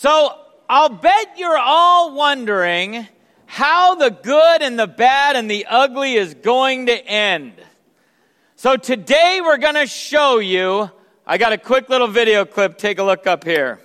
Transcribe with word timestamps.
So 0.00 0.32
I'll 0.68 0.90
bet 0.90 1.38
you're 1.38 1.58
all 1.58 2.14
wondering 2.14 3.08
how 3.46 3.96
the 3.96 4.10
good 4.10 4.62
and 4.62 4.78
the 4.78 4.86
bad 4.86 5.34
and 5.34 5.50
the 5.50 5.66
ugly 5.68 6.14
is 6.14 6.34
going 6.34 6.86
to 6.86 7.04
end. 7.04 7.54
So 8.54 8.76
today 8.76 9.40
we're 9.42 9.58
going 9.58 9.74
to 9.74 9.88
show 9.88 10.38
you. 10.38 10.88
I 11.26 11.36
got 11.36 11.52
a 11.52 11.58
quick 11.58 11.88
little 11.88 12.06
video 12.06 12.44
clip. 12.44 12.78
Take 12.78 13.00
a 13.00 13.02
look 13.02 13.26
up 13.26 13.42
here. 13.42 13.80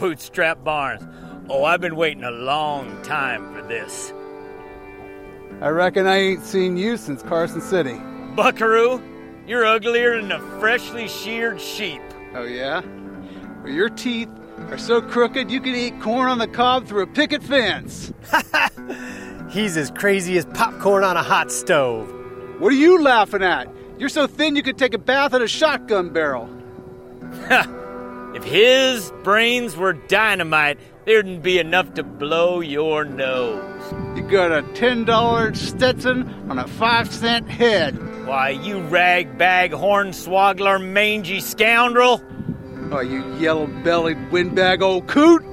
Bootstrap 0.00 0.64
Barnes. 0.64 1.06
Oh, 1.50 1.64
I've 1.64 1.82
been 1.82 1.94
waiting 1.94 2.24
a 2.24 2.30
long 2.30 3.02
time 3.02 3.52
for 3.52 3.60
this. 3.60 4.14
I 5.60 5.68
reckon 5.68 6.06
I 6.06 6.16
ain't 6.16 6.42
seen 6.42 6.78
you 6.78 6.96
since 6.96 7.22
Carson 7.22 7.60
City. 7.60 8.00
Buckaroo, 8.34 9.02
you're 9.46 9.66
uglier 9.66 10.18
than 10.18 10.32
a 10.32 10.40
freshly 10.58 11.06
sheared 11.06 11.60
sheep. 11.60 12.00
Oh, 12.34 12.44
yeah? 12.44 12.80
Well, 13.62 13.72
your 13.72 13.90
teeth 13.90 14.30
are 14.70 14.78
so 14.78 15.02
crooked 15.02 15.50
you 15.50 15.60
could 15.60 15.76
eat 15.76 16.00
corn 16.00 16.30
on 16.30 16.38
the 16.38 16.48
cob 16.48 16.86
through 16.86 17.02
a 17.02 17.06
picket 17.06 17.42
fence. 17.42 18.10
He's 19.50 19.76
as 19.76 19.90
crazy 19.90 20.38
as 20.38 20.46
popcorn 20.46 21.04
on 21.04 21.18
a 21.18 21.22
hot 21.22 21.52
stove. 21.52 22.08
What 22.58 22.72
are 22.72 22.76
you 22.76 23.02
laughing 23.02 23.42
at? 23.42 23.68
You're 23.98 24.08
so 24.08 24.26
thin 24.26 24.56
you 24.56 24.62
could 24.62 24.78
take 24.78 24.94
a 24.94 24.98
bath 24.98 25.34
in 25.34 25.42
a 25.42 25.46
shotgun 25.46 26.08
barrel. 26.10 26.48
If 28.34 28.44
his 28.44 29.12
brains 29.24 29.76
were 29.76 29.92
dynamite, 29.92 30.78
there'd 31.04 31.42
be 31.42 31.58
enough 31.58 31.94
to 31.94 32.04
blow 32.04 32.60
your 32.60 33.04
nose. 33.04 33.92
You 34.16 34.22
got 34.22 34.52
a 34.52 34.62
$10 34.62 35.56
Stetson 35.56 36.28
on 36.48 36.58
a 36.58 36.68
5 36.68 37.12
cent 37.12 37.48
head. 37.48 38.26
Why, 38.26 38.50
you 38.50 38.80
ragbag, 38.82 39.72
hornswoggler, 39.72 40.80
mangy 40.80 41.40
scoundrel! 41.40 42.22
Oh, 42.92 43.00
you 43.00 43.36
yellow 43.36 43.66
bellied 43.66 44.30
windbag 44.30 44.82
old 44.82 45.08
coot. 45.08 45.44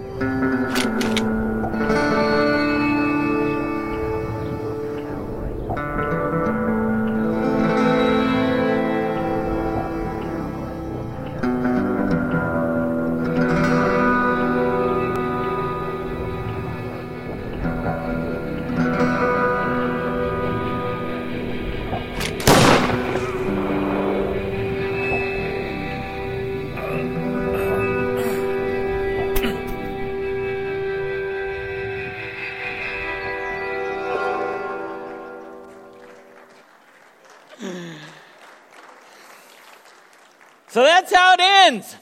So 40.78 40.84
that's 40.84 41.12
how 41.12 41.34
it 41.34 41.40
ends. 41.42 41.96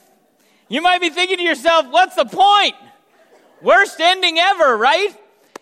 You 0.68 0.82
might 0.82 1.00
be 1.00 1.08
thinking 1.08 1.38
to 1.38 1.42
yourself, 1.42 1.86
what's 1.88 2.14
the 2.14 2.26
point? 2.26 2.74
Worst 3.62 3.98
ending 3.98 4.38
ever, 4.38 4.76
right? 4.76 5.08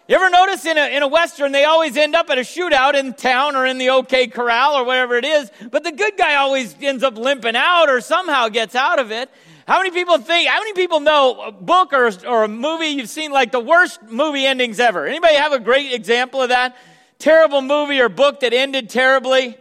You 0.09 0.17
ever 0.17 0.31
notice 0.31 0.67
in 0.67 0.77
a, 0.77 0.97
in 0.97 1.05
a 1.05 1.07
Western, 1.07 1.53
they 1.53 1.65
always 1.65 1.97
end 1.97 2.17
up 2.17 2.29
at 2.29 2.39
a 2.39 2.41
shootout 2.41 2.95
in 2.95 3.15
town 3.15 3.55
or 3.55 3.67
in 3.67 3.79
the 3.79 3.91
OK 3.91 4.27
Corral 4.27 4.75
or 4.75 4.85
whatever 4.85 5.15
it 5.15 5.25
is, 5.25 5.49
but 5.71 5.85
the 5.85 5.93
good 5.93 6.17
guy 6.17 6.35
always 6.35 6.75
ends 6.83 7.05
up 7.05 7.17
limping 7.17 7.55
out 7.55 7.89
or 7.89 8.01
somehow 8.01 8.49
gets 8.49 8.75
out 8.75 8.99
of 8.99 9.13
it. 9.13 9.31
How 9.69 9.79
many 9.79 9.93
people 9.93 10.19
think, 10.19 10.49
how 10.49 10.59
many 10.59 10.73
people 10.73 10.99
know 10.99 11.41
a 11.41 11.53
book 11.53 11.93
or, 11.93 12.11
or 12.27 12.43
a 12.43 12.49
movie 12.49 12.89
you've 12.89 13.09
seen 13.09 13.31
like 13.31 13.53
the 13.53 13.61
worst 13.61 14.03
movie 14.03 14.45
endings 14.45 14.81
ever? 14.81 15.07
Anybody 15.07 15.37
have 15.37 15.53
a 15.53 15.61
great 15.61 15.93
example 15.93 16.43
of 16.43 16.49
that? 16.49 16.77
Terrible 17.21 17.63
movie 17.63 18.01
or 18.01 18.09
book 18.09 18.41
that 18.41 18.53
ended 18.53 18.91
terribly? 18.91 19.57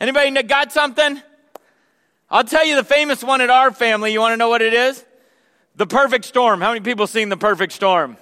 Anybody 0.00 0.42
got 0.44 0.72
something? 0.72 1.20
I'll 2.30 2.44
tell 2.44 2.64
you 2.64 2.76
the 2.76 2.84
famous 2.84 3.24
one 3.24 3.40
at 3.40 3.48
our 3.48 3.70
family. 3.70 4.12
You 4.12 4.20
want 4.20 4.34
to 4.34 4.36
know 4.36 4.50
what 4.50 4.60
it 4.60 4.74
is? 4.74 5.02
The 5.76 5.86
Perfect 5.86 6.26
Storm. 6.26 6.60
How 6.60 6.68
many 6.68 6.80
people 6.80 7.06
seen 7.06 7.30
The 7.30 7.38
Perfect 7.38 7.72
Storm? 7.72 8.18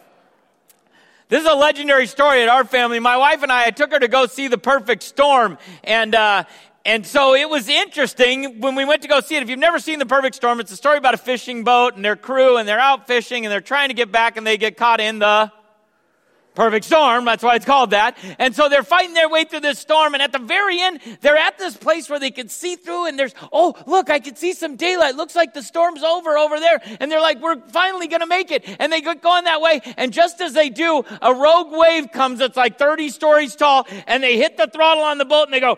This 1.29 1.43
is 1.43 1.49
a 1.49 1.57
legendary 1.57 2.07
story 2.07 2.41
at 2.41 2.49
our 2.49 2.65
family. 2.65 3.01
My 3.01 3.17
wife 3.17 3.43
and 3.43 3.51
I, 3.51 3.67
I 3.67 3.71
took 3.73 3.91
her 3.91 3.99
to 3.99 4.07
go 4.07 4.27
see 4.27 4.47
The 4.47 4.59
Perfect 4.59 5.03
Storm, 5.03 5.59
and 5.83 6.15
uh, 6.15 6.45
and 6.85 7.05
so 7.05 7.35
it 7.35 7.51
was 7.51 7.69
interesting 7.69 8.61
when 8.61 8.77
we 8.77 8.85
went 8.85 9.03
to 9.03 9.09
go 9.09 9.21
see 9.21 9.35
it. 9.35 9.43
If 9.43 9.51
you've 9.51 9.59
never 9.59 9.81
seen 9.81 9.99
The 9.99 10.07
Perfect 10.07 10.37
Storm, 10.37 10.61
it's 10.61 10.71
a 10.71 10.77
story 10.77 10.99
about 10.99 11.15
a 11.15 11.19
fishing 11.19 11.65
boat 11.65 11.97
and 11.97 12.05
their 12.05 12.15
crew, 12.15 12.59
and 12.59 12.69
they're 12.69 12.79
out 12.79 13.09
fishing 13.09 13.45
and 13.45 13.51
they're 13.51 13.61
trying 13.61 13.89
to 13.89 13.95
get 13.95 14.13
back, 14.13 14.37
and 14.37 14.47
they 14.47 14.57
get 14.57 14.77
caught 14.77 15.01
in 15.01 15.19
the 15.19 15.51
perfect 16.57 16.85
storm. 16.85 17.25
That's 17.25 17.45
why 17.45 17.55
it's 17.55 17.65
called 17.65 17.91
that. 17.91 18.19
And 18.41 18.57
so 18.57 18.69
they're 18.69 18.83
fighting 18.83 19.15
their 19.15 19.29
way 19.29 19.45
through 19.45 19.61
this 19.61 19.79
storm. 19.79 20.15
And 20.15 20.23
at 20.23 20.33
the 20.33 20.41
very 20.41 20.81
end, 20.81 21.01
they're 21.21 21.37
at 21.37 21.59
this 21.59 21.77
place 21.77 22.11
where 22.11 22.19
they 22.19 22.33
can 22.33 22.49
see 22.49 22.75
through 22.75 23.07
and 23.07 23.17
there's, 23.17 23.35
oh, 23.53 23.75
look, 23.87 24.11
I 24.11 24.19
can 24.19 24.35
see 24.35 24.53
some 24.53 24.75
daylight. 24.75 25.15
Looks 25.15 25.37
like 25.37 25.55
the 25.55 25.63
storm's 25.63 26.03
over 26.03 26.37
over 26.37 26.59
there. 26.59 26.81
And 26.99 27.13
they're 27.13 27.21
like, 27.21 27.41
we're 27.41 27.61
finally 27.69 28.09
to 28.21 28.27
make 28.27 28.51
it. 28.51 28.65
And 28.79 28.93
they 28.93 29.01
get 29.01 29.23
going 29.23 29.45
that 29.45 29.61
way. 29.61 29.81
And 29.97 30.13
just 30.13 30.41
as 30.41 30.53
they 30.53 30.71
do, 30.71 31.05
a 31.23 31.35
rogue 31.35 31.69
wave 31.71 32.13
comes 32.13 32.39
that's 32.39 32.57
like 32.57 32.79
30 32.79 33.09
stories 33.11 33.57
tall 33.57 33.87
and 34.07 34.23
they 34.23 34.37
hit 34.37 34.57
the 34.57 34.67
throttle 34.67 35.05
on 35.05 35.19
the 35.19 35.25
boat 35.25 35.45
and 35.45 35.53
they 35.53 35.61
go, 35.61 35.77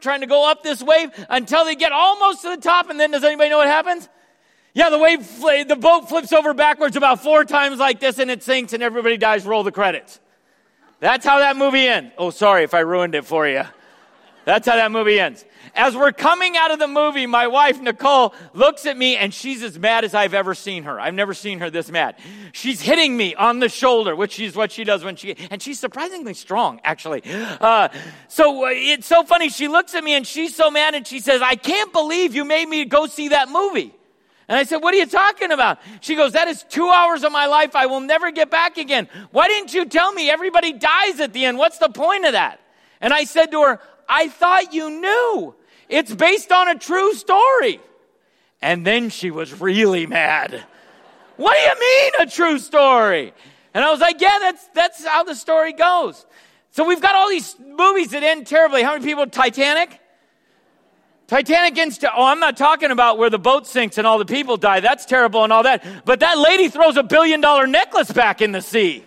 trying 0.00 0.20
to 0.20 0.26
go 0.26 0.48
up 0.50 0.62
this 0.62 0.82
wave 0.82 1.10
until 1.28 1.64
they 1.64 1.74
get 1.74 1.92
almost 1.92 2.42
to 2.42 2.50
the 2.50 2.56
top. 2.56 2.90
And 2.90 2.98
then 2.98 3.10
does 3.10 3.24
anybody 3.24 3.50
know 3.50 3.58
what 3.58 3.68
happens? 3.68 4.08
Yeah, 4.76 4.90
the 4.90 4.98
wave, 4.98 5.24
fl- 5.24 5.64
the 5.66 5.74
boat 5.74 6.06
flips 6.06 6.34
over 6.34 6.52
backwards 6.52 6.96
about 6.96 7.22
four 7.22 7.46
times 7.46 7.78
like 7.78 7.98
this 7.98 8.18
and 8.18 8.30
it 8.30 8.42
sinks 8.42 8.74
and 8.74 8.82
everybody 8.82 9.16
dies. 9.16 9.46
Roll 9.46 9.62
the 9.62 9.72
credits. 9.72 10.20
That's 11.00 11.24
how 11.24 11.38
that 11.38 11.56
movie 11.56 11.86
ends. 11.86 12.12
Oh, 12.18 12.28
sorry 12.28 12.62
if 12.62 12.74
I 12.74 12.80
ruined 12.80 13.14
it 13.14 13.24
for 13.24 13.48
you. 13.48 13.62
That's 14.44 14.68
how 14.68 14.76
that 14.76 14.92
movie 14.92 15.18
ends. 15.18 15.46
As 15.74 15.96
we're 15.96 16.12
coming 16.12 16.58
out 16.58 16.72
of 16.72 16.78
the 16.78 16.88
movie, 16.88 17.24
my 17.24 17.46
wife, 17.46 17.80
Nicole, 17.80 18.34
looks 18.52 18.84
at 18.84 18.98
me 18.98 19.16
and 19.16 19.32
she's 19.32 19.62
as 19.62 19.78
mad 19.78 20.04
as 20.04 20.12
I've 20.12 20.34
ever 20.34 20.54
seen 20.54 20.82
her. 20.82 21.00
I've 21.00 21.14
never 21.14 21.32
seen 21.32 21.60
her 21.60 21.70
this 21.70 21.90
mad. 21.90 22.16
She's 22.52 22.82
hitting 22.82 23.16
me 23.16 23.34
on 23.34 23.60
the 23.60 23.70
shoulder, 23.70 24.14
which 24.14 24.38
is 24.38 24.54
what 24.56 24.70
she 24.70 24.84
does 24.84 25.02
when 25.02 25.16
she, 25.16 25.36
and 25.50 25.62
she's 25.62 25.80
surprisingly 25.80 26.34
strong, 26.34 26.82
actually. 26.84 27.22
Uh, 27.24 27.88
so 28.28 28.66
uh, 28.66 28.68
it's 28.72 29.06
so 29.06 29.24
funny. 29.24 29.48
She 29.48 29.68
looks 29.68 29.94
at 29.94 30.04
me 30.04 30.12
and 30.12 30.26
she's 30.26 30.54
so 30.54 30.70
mad 30.70 30.94
and 30.94 31.06
she 31.06 31.20
says, 31.20 31.40
I 31.40 31.56
can't 31.56 31.94
believe 31.94 32.34
you 32.34 32.44
made 32.44 32.68
me 32.68 32.84
go 32.84 33.06
see 33.06 33.28
that 33.28 33.48
movie. 33.48 33.94
And 34.48 34.56
I 34.56 34.62
said, 34.62 34.76
What 34.76 34.94
are 34.94 34.98
you 34.98 35.06
talking 35.06 35.50
about? 35.50 35.78
She 36.00 36.14
goes, 36.14 36.32
That 36.32 36.48
is 36.48 36.64
two 36.68 36.88
hours 36.88 37.24
of 37.24 37.32
my 37.32 37.46
life 37.46 37.74
I 37.74 37.86
will 37.86 38.00
never 38.00 38.30
get 38.30 38.50
back 38.50 38.78
again. 38.78 39.08
Why 39.32 39.48
didn't 39.48 39.74
you 39.74 39.86
tell 39.86 40.12
me 40.12 40.30
everybody 40.30 40.72
dies 40.72 41.20
at 41.20 41.32
the 41.32 41.44
end? 41.44 41.58
What's 41.58 41.78
the 41.78 41.88
point 41.88 42.24
of 42.24 42.32
that? 42.32 42.60
And 43.00 43.12
I 43.12 43.24
said 43.24 43.50
to 43.52 43.62
her, 43.62 43.80
I 44.08 44.28
thought 44.28 44.72
you 44.72 44.90
knew. 44.90 45.54
It's 45.88 46.14
based 46.14 46.52
on 46.52 46.68
a 46.68 46.78
true 46.78 47.14
story. 47.14 47.80
And 48.62 48.86
then 48.86 49.10
she 49.10 49.30
was 49.30 49.60
really 49.60 50.06
mad. 50.06 50.64
What 51.36 51.54
do 51.54 51.60
you 51.60 51.80
mean 51.80 52.12
a 52.20 52.30
true 52.30 52.58
story? 52.58 53.34
And 53.74 53.84
I 53.84 53.90
was 53.90 54.00
like, 54.00 54.20
yeah, 54.20 54.38
that's, 54.40 54.66
that's 54.68 55.06
how 55.06 55.24
the 55.24 55.34
story 55.34 55.72
goes. 55.72 56.24
So 56.70 56.86
we've 56.86 57.00
got 57.00 57.14
all 57.14 57.28
these 57.28 57.56
movies 57.60 58.10
that 58.10 58.22
end 58.22 58.46
terribly. 58.46 58.82
How 58.82 58.92
many 58.92 59.04
people, 59.04 59.26
Titanic? 59.26 60.00
Titanic 61.26 61.76
ends, 61.76 61.98
oh, 62.04 62.24
I'm 62.24 62.38
not 62.38 62.56
talking 62.56 62.92
about 62.92 63.18
where 63.18 63.30
the 63.30 63.38
boat 63.38 63.66
sinks 63.66 63.98
and 63.98 64.06
all 64.06 64.18
the 64.18 64.24
people 64.24 64.56
die. 64.56 64.78
That's 64.78 65.04
terrible 65.04 65.42
and 65.42 65.52
all 65.52 65.64
that. 65.64 65.84
But 66.04 66.20
that 66.20 66.38
lady 66.38 66.68
throws 66.68 66.96
a 66.96 67.02
billion 67.02 67.40
dollar 67.40 67.66
necklace 67.66 68.12
back 68.12 68.40
in 68.40 68.52
the 68.52 68.62
sea. 68.62 69.04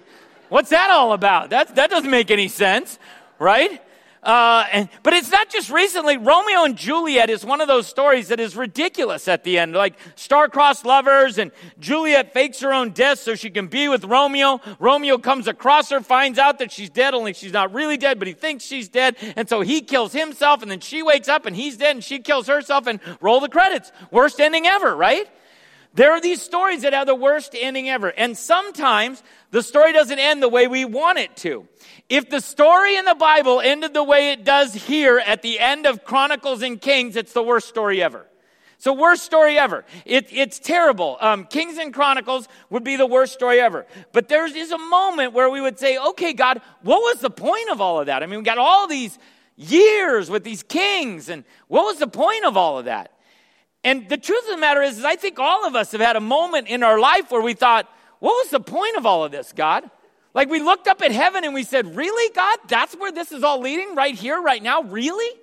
What's 0.50 0.70
that 0.72 0.90
all 0.90 1.14
about? 1.14 1.52
That, 1.52 1.76
that 1.76 1.90
doesn't 1.90 2.10
make 2.10 2.30
any 2.30 2.50
sense, 2.50 3.00
right? 3.38 3.82
Uh, 4.22 4.66
and, 4.72 4.90
but 5.02 5.14
it's 5.14 5.32
not 5.32 5.50
just 5.50 5.70
recently. 5.70 6.18
Romeo 6.18 6.66
and 6.66 6.78
Juliet 6.78 7.30
is 7.30 7.46
one 7.46 7.62
of 7.62 7.70
those 7.70 7.88
stories 7.88 8.28
that 8.28 8.40
is 8.40 8.56
ridiculous 8.56 9.30
at 9.30 9.46
the 9.46 9.58
end. 9.58 9.74
Like 9.74 9.96
star-crossed 10.16 10.84
lovers 10.84 11.38
and 11.38 11.52
Juliet 11.80 12.34
fakes 12.34 12.60
her 12.60 12.74
own 12.74 12.92
death 12.92 13.20
so 13.20 13.36
she 13.36 13.50
can 13.50 13.68
be 13.68 13.88
with 13.88 14.04
Romeo. 14.04 14.60
Romeo 14.78 15.18
comes 15.18 15.48
across 15.48 15.90
her, 15.90 16.02
finds 16.02 16.38
out 16.38 16.60
that 16.60 16.72
she's 16.72 16.90
dead, 16.90 17.14
only 17.14 17.32
she's 17.32 17.54
not 17.54 17.74
really 17.74 17.96
dead, 17.96 18.20
but 18.20 18.28
he 18.28 18.34
thinks 18.34 18.66
she's 18.66 18.90
dead. 18.90 19.16
And 19.38 19.48
so 19.48 19.62
he 19.62 19.82
kills 19.82 20.12
himself 20.12 20.62
and 20.62 20.70
then 20.70 20.82
she 20.82 21.02
wakes 21.02 21.30
up 21.30 21.46
and 21.46 21.56
he's 21.56 21.78
dead 21.78 21.96
and 21.96 22.04
she 22.04 22.20
kills 22.20 22.48
herself 22.48 22.88
and 22.88 23.00
roll 23.22 23.40
the 23.40 23.50
credits. 23.50 23.92
Worst 24.12 24.42
ending 24.42 24.68
ever, 24.68 24.94
right? 24.96 25.30
There 25.94 26.12
are 26.12 26.22
these 26.22 26.42
stories 26.42 26.84
that 26.84 26.94
have 26.94 27.08
the 27.08 27.16
worst 27.16 27.56
ending 27.60 27.90
ever. 27.90 28.10
And 28.10 28.38
sometimes 28.38 29.24
the 29.52 29.64
story 29.64 29.92
doesn't 29.92 30.20
end 30.20 30.44
the 30.44 30.50
way 30.50 30.68
we 30.68 30.86
want 30.86 31.18
it 31.18 31.36
to. 31.38 31.68
If 32.10 32.30
the 32.30 32.42
story 32.42 32.98
in 32.98 33.06
the 33.06 33.16
Bible 33.16 33.62
ended 33.62 33.94
the 33.94 34.04
way 34.04 34.32
it 34.32 34.44
does 34.44 34.74
here 34.74 35.20
at 35.20 35.44
the 35.44 35.60
end 35.60 35.86
of 35.86 36.04
Chronicles 36.04 36.64
and 36.64 36.82
Kings, 36.82 37.16
it's 37.16 37.34
the 37.34 37.44
worst 37.44 37.68
story 37.68 38.02
ever. 38.02 38.26
It's 38.76 38.86
the 38.86 38.94
worst 38.94 39.24
story 39.24 39.60
ever. 39.60 39.86
It, 40.06 40.28
it's 40.32 40.58
terrible. 40.58 41.18
Um, 41.20 41.46
Kings 41.46 41.78
and 41.78 41.94
Chronicles 41.94 42.48
would 42.72 42.84
be 42.84 42.96
the 42.96 43.06
worst 43.06 43.34
story 43.34 43.60
ever. 43.60 43.86
But 44.12 44.28
there 44.28 44.46
is 44.46 44.72
a 44.72 44.78
moment 44.78 45.34
where 45.34 45.50
we 45.50 45.62
would 45.62 45.78
say, 45.78 45.98
okay, 45.98 46.34
God, 46.34 46.62
what 46.82 47.00
was 47.00 47.20
the 47.20 47.30
point 47.30 47.70
of 47.70 47.80
all 47.80 48.00
of 48.00 48.08
that? 48.08 48.24
I 48.24 48.26
mean, 48.26 48.40
we 48.40 48.46
got 48.46 48.58
all 48.58 48.88
these 48.88 49.20
years 49.56 50.30
with 50.30 50.44
these 50.44 50.64
kings, 50.64 51.30
and 51.30 51.44
what 51.68 51.84
was 51.84 52.00
the 52.00 52.08
point 52.08 52.46
of 52.46 52.56
all 52.58 52.80
of 52.80 52.86
that? 52.86 53.12
And 53.84 54.10
the 54.10 54.18
truth 54.18 54.46
of 54.46 54.52
the 54.52 54.62
matter 54.62 54.82
is, 54.82 54.98
is 54.98 55.06
I 55.06 55.16
think 55.16 55.38
all 55.38 55.68
of 55.68 55.76
us 55.76 55.92
have 55.92 56.02
had 56.02 56.16
a 56.16 56.22
moment 56.22 56.70
in 56.70 56.82
our 56.82 57.00
life 57.00 57.30
where 57.30 57.42
we 57.42 57.54
thought, 57.54 57.88
what 58.20 58.32
was 58.32 58.50
the 58.50 58.60
point 58.60 58.96
of 58.98 59.06
all 59.06 59.24
of 59.24 59.32
this, 59.32 59.54
God? 59.54 59.92
Like 60.34 60.50
we 60.50 60.62
looked 60.62 60.88
up 60.88 61.02
at 61.02 61.12
heaven 61.12 61.44
and 61.44 61.54
we 61.54 61.64
said, 61.64 61.96
Really, 61.96 62.34
God? 62.34 62.60
That's 62.68 62.96
where 62.96 63.12
this 63.12 63.32
is 63.32 63.44
all 63.44 63.62
leading? 63.62 63.96
Right 63.96 64.16
here, 64.16 64.42
right 64.42 64.62
now? 64.62 64.84
Really? 64.84 65.40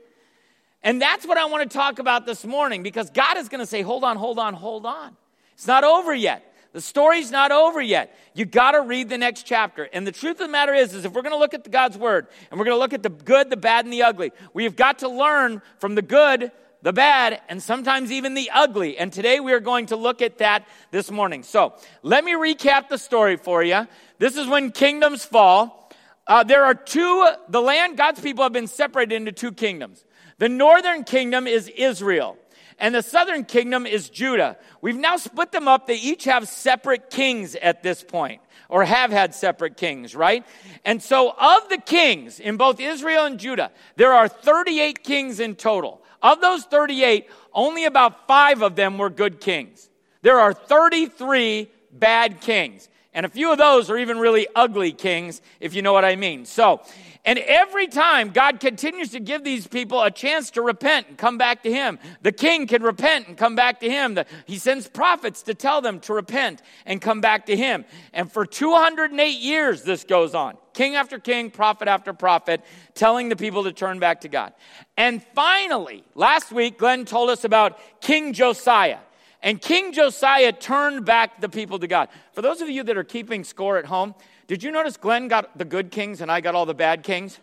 And 0.82 1.02
that's 1.02 1.26
what 1.26 1.36
I 1.36 1.46
want 1.46 1.68
to 1.68 1.76
talk 1.76 1.98
about 1.98 2.26
this 2.26 2.44
morning 2.44 2.82
because 2.82 3.10
God 3.10 3.36
is 3.36 3.48
going 3.48 3.60
to 3.60 3.66
say, 3.66 3.82
Hold 3.82 4.04
on, 4.04 4.16
hold 4.16 4.38
on, 4.38 4.54
hold 4.54 4.86
on. 4.86 5.16
It's 5.54 5.66
not 5.66 5.84
over 5.84 6.14
yet. 6.14 6.52
The 6.72 6.82
story's 6.82 7.30
not 7.30 7.52
over 7.52 7.80
yet. 7.80 8.14
You 8.34 8.44
got 8.44 8.72
to 8.72 8.82
read 8.82 9.08
the 9.08 9.16
next 9.16 9.44
chapter. 9.44 9.88
And 9.94 10.06
the 10.06 10.12
truth 10.12 10.32
of 10.32 10.46
the 10.46 10.48
matter 10.48 10.74
is, 10.74 10.92
is 10.92 11.06
if 11.06 11.12
we're 11.12 11.22
going 11.22 11.32
to 11.32 11.38
look 11.38 11.54
at 11.54 11.70
God's 11.70 11.96
word 11.96 12.26
and 12.50 12.60
we're 12.60 12.66
going 12.66 12.76
to 12.76 12.78
look 12.78 12.92
at 12.92 13.02
the 13.02 13.08
good, 13.08 13.48
the 13.48 13.56
bad, 13.56 13.86
and 13.86 13.92
the 13.92 14.02
ugly, 14.02 14.30
we've 14.52 14.76
got 14.76 14.98
to 14.98 15.08
learn 15.08 15.62
from 15.78 15.94
the 15.94 16.02
good 16.02 16.52
the 16.86 16.92
bad, 16.92 17.40
and 17.48 17.60
sometimes 17.60 18.12
even 18.12 18.34
the 18.34 18.48
ugly. 18.54 18.96
And 18.96 19.12
today 19.12 19.40
we 19.40 19.52
are 19.52 19.58
going 19.58 19.86
to 19.86 19.96
look 19.96 20.22
at 20.22 20.38
that 20.38 20.68
this 20.92 21.10
morning. 21.10 21.42
So 21.42 21.74
let 22.02 22.22
me 22.24 22.34
recap 22.34 22.88
the 22.88 22.96
story 22.96 23.36
for 23.36 23.60
you. 23.64 23.88
This 24.18 24.36
is 24.36 24.46
when 24.46 24.70
kingdoms 24.72 25.24
fall. 25.24 25.90
Uh, 26.26 26.42
there 26.42 26.64
are 26.64 26.74
two, 26.74 27.26
the 27.48 27.60
land, 27.60 27.96
God's 27.96 28.20
people 28.20 28.42
have 28.42 28.52
been 28.52 28.66
separated 28.66 29.14
into 29.14 29.32
two 29.32 29.52
kingdoms. 29.52 30.04
The 30.38 30.48
northern 30.48 31.04
kingdom 31.04 31.46
is 31.46 31.68
Israel, 31.68 32.36
and 32.78 32.94
the 32.94 33.02
southern 33.02 33.44
kingdom 33.44 33.86
is 33.86 34.10
Judah. 34.10 34.58
We've 34.80 34.96
now 34.96 35.16
split 35.16 35.52
them 35.52 35.68
up. 35.68 35.86
They 35.86 35.96
each 35.96 36.24
have 36.24 36.48
separate 36.48 37.10
kings 37.10 37.54
at 37.54 37.82
this 37.82 38.02
point, 38.02 38.42
or 38.68 38.84
have 38.84 39.12
had 39.12 39.34
separate 39.34 39.76
kings, 39.76 40.14
right? 40.14 40.44
And 40.84 41.02
so, 41.02 41.30
of 41.30 41.68
the 41.68 41.78
kings 41.78 42.40
in 42.40 42.56
both 42.56 42.80
Israel 42.80 43.24
and 43.24 43.38
Judah, 43.38 43.70
there 43.94 44.12
are 44.12 44.28
38 44.28 45.04
kings 45.04 45.40
in 45.40 45.54
total. 45.54 46.02
Of 46.22 46.40
those 46.40 46.64
38, 46.64 47.30
only 47.52 47.84
about 47.84 48.26
five 48.26 48.62
of 48.62 48.74
them 48.74 48.98
were 48.98 49.10
good 49.10 49.40
kings. 49.40 49.88
There 50.22 50.40
are 50.40 50.52
33 50.52 51.70
bad 51.92 52.40
kings. 52.40 52.88
And 53.16 53.24
a 53.24 53.30
few 53.30 53.50
of 53.50 53.56
those 53.56 53.88
are 53.88 53.96
even 53.96 54.18
really 54.18 54.46
ugly 54.54 54.92
kings, 54.92 55.40
if 55.58 55.72
you 55.72 55.80
know 55.80 55.94
what 55.94 56.04
I 56.04 56.16
mean. 56.16 56.44
So, 56.44 56.82
and 57.24 57.38
every 57.38 57.86
time 57.86 58.28
God 58.28 58.60
continues 58.60 59.12
to 59.12 59.20
give 59.20 59.42
these 59.42 59.66
people 59.66 60.02
a 60.02 60.10
chance 60.10 60.50
to 60.50 60.60
repent 60.60 61.08
and 61.08 61.16
come 61.16 61.38
back 61.38 61.62
to 61.62 61.72
Him. 61.72 61.98
The 62.20 62.30
king 62.30 62.66
can 62.66 62.82
repent 62.82 63.26
and 63.26 63.34
come 63.38 63.56
back 63.56 63.80
to 63.80 63.88
Him. 63.88 64.16
The, 64.16 64.26
he 64.44 64.58
sends 64.58 64.86
prophets 64.86 65.42
to 65.44 65.54
tell 65.54 65.80
them 65.80 65.98
to 66.00 66.12
repent 66.12 66.60
and 66.84 67.00
come 67.00 67.22
back 67.22 67.46
to 67.46 67.56
Him. 67.56 67.86
And 68.12 68.30
for 68.30 68.44
208 68.44 69.26
years, 69.40 69.82
this 69.82 70.04
goes 70.04 70.34
on. 70.34 70.58
King 70.74 70.94
after 70.94 71.18
king, 71.18 71.50
prophet 71.50 71.88
after 71.88 72.12
prophet, 72.12 72.62
telling 72.92 73.30
the 73.30 73.36
people 73.36 73.64
to 73.64 73.72
turn 73.72 73.98
back 73.98 74.20
to 74.20 74.28
God. 74.28 74.52
And 74.98 75.22
finally, 75.34 76.04
last 76.14 76.52
week, 76.52 76.76
Glenn 76.76 77.06
told 77.06 77.30
us 77.30 77.44
about 77.44 77.80
King 78.02 78.34
Josiah. 78.34 78.98
And 79.46 79.62
King 79.62 79.92
Josiah 79.92 80.50
turned 80.50 81.04
back 81.04 81.40
the 81.40 81.48
people 81.48 81.78
to 81.78 81.86
God. 81.86 82.08
For 82.32 82.42
those 82.42 82.60
of 82.60 82.68
you 82.68 82.82
that 82.82 82.96
are 82.96 83.04
keeping 83.04 83.44
score 83.44 83.78
at 83.78 83.84
home, 83.84 84.16
did 84.48 84.64
you 84.64 84.72
notice 84.72 84.96
Glenn 84.96 85.28
got 85.28 85.56
the 85.56 85.64
good 85.64 85.92
kings 85.92 86.20
and 86.20 86.32
I 86.32 86.40
got 86.40 86.56
all 86.56 86.66
the 86.66 86.74
bad 86.74 87.04
kings? 87.04 87.38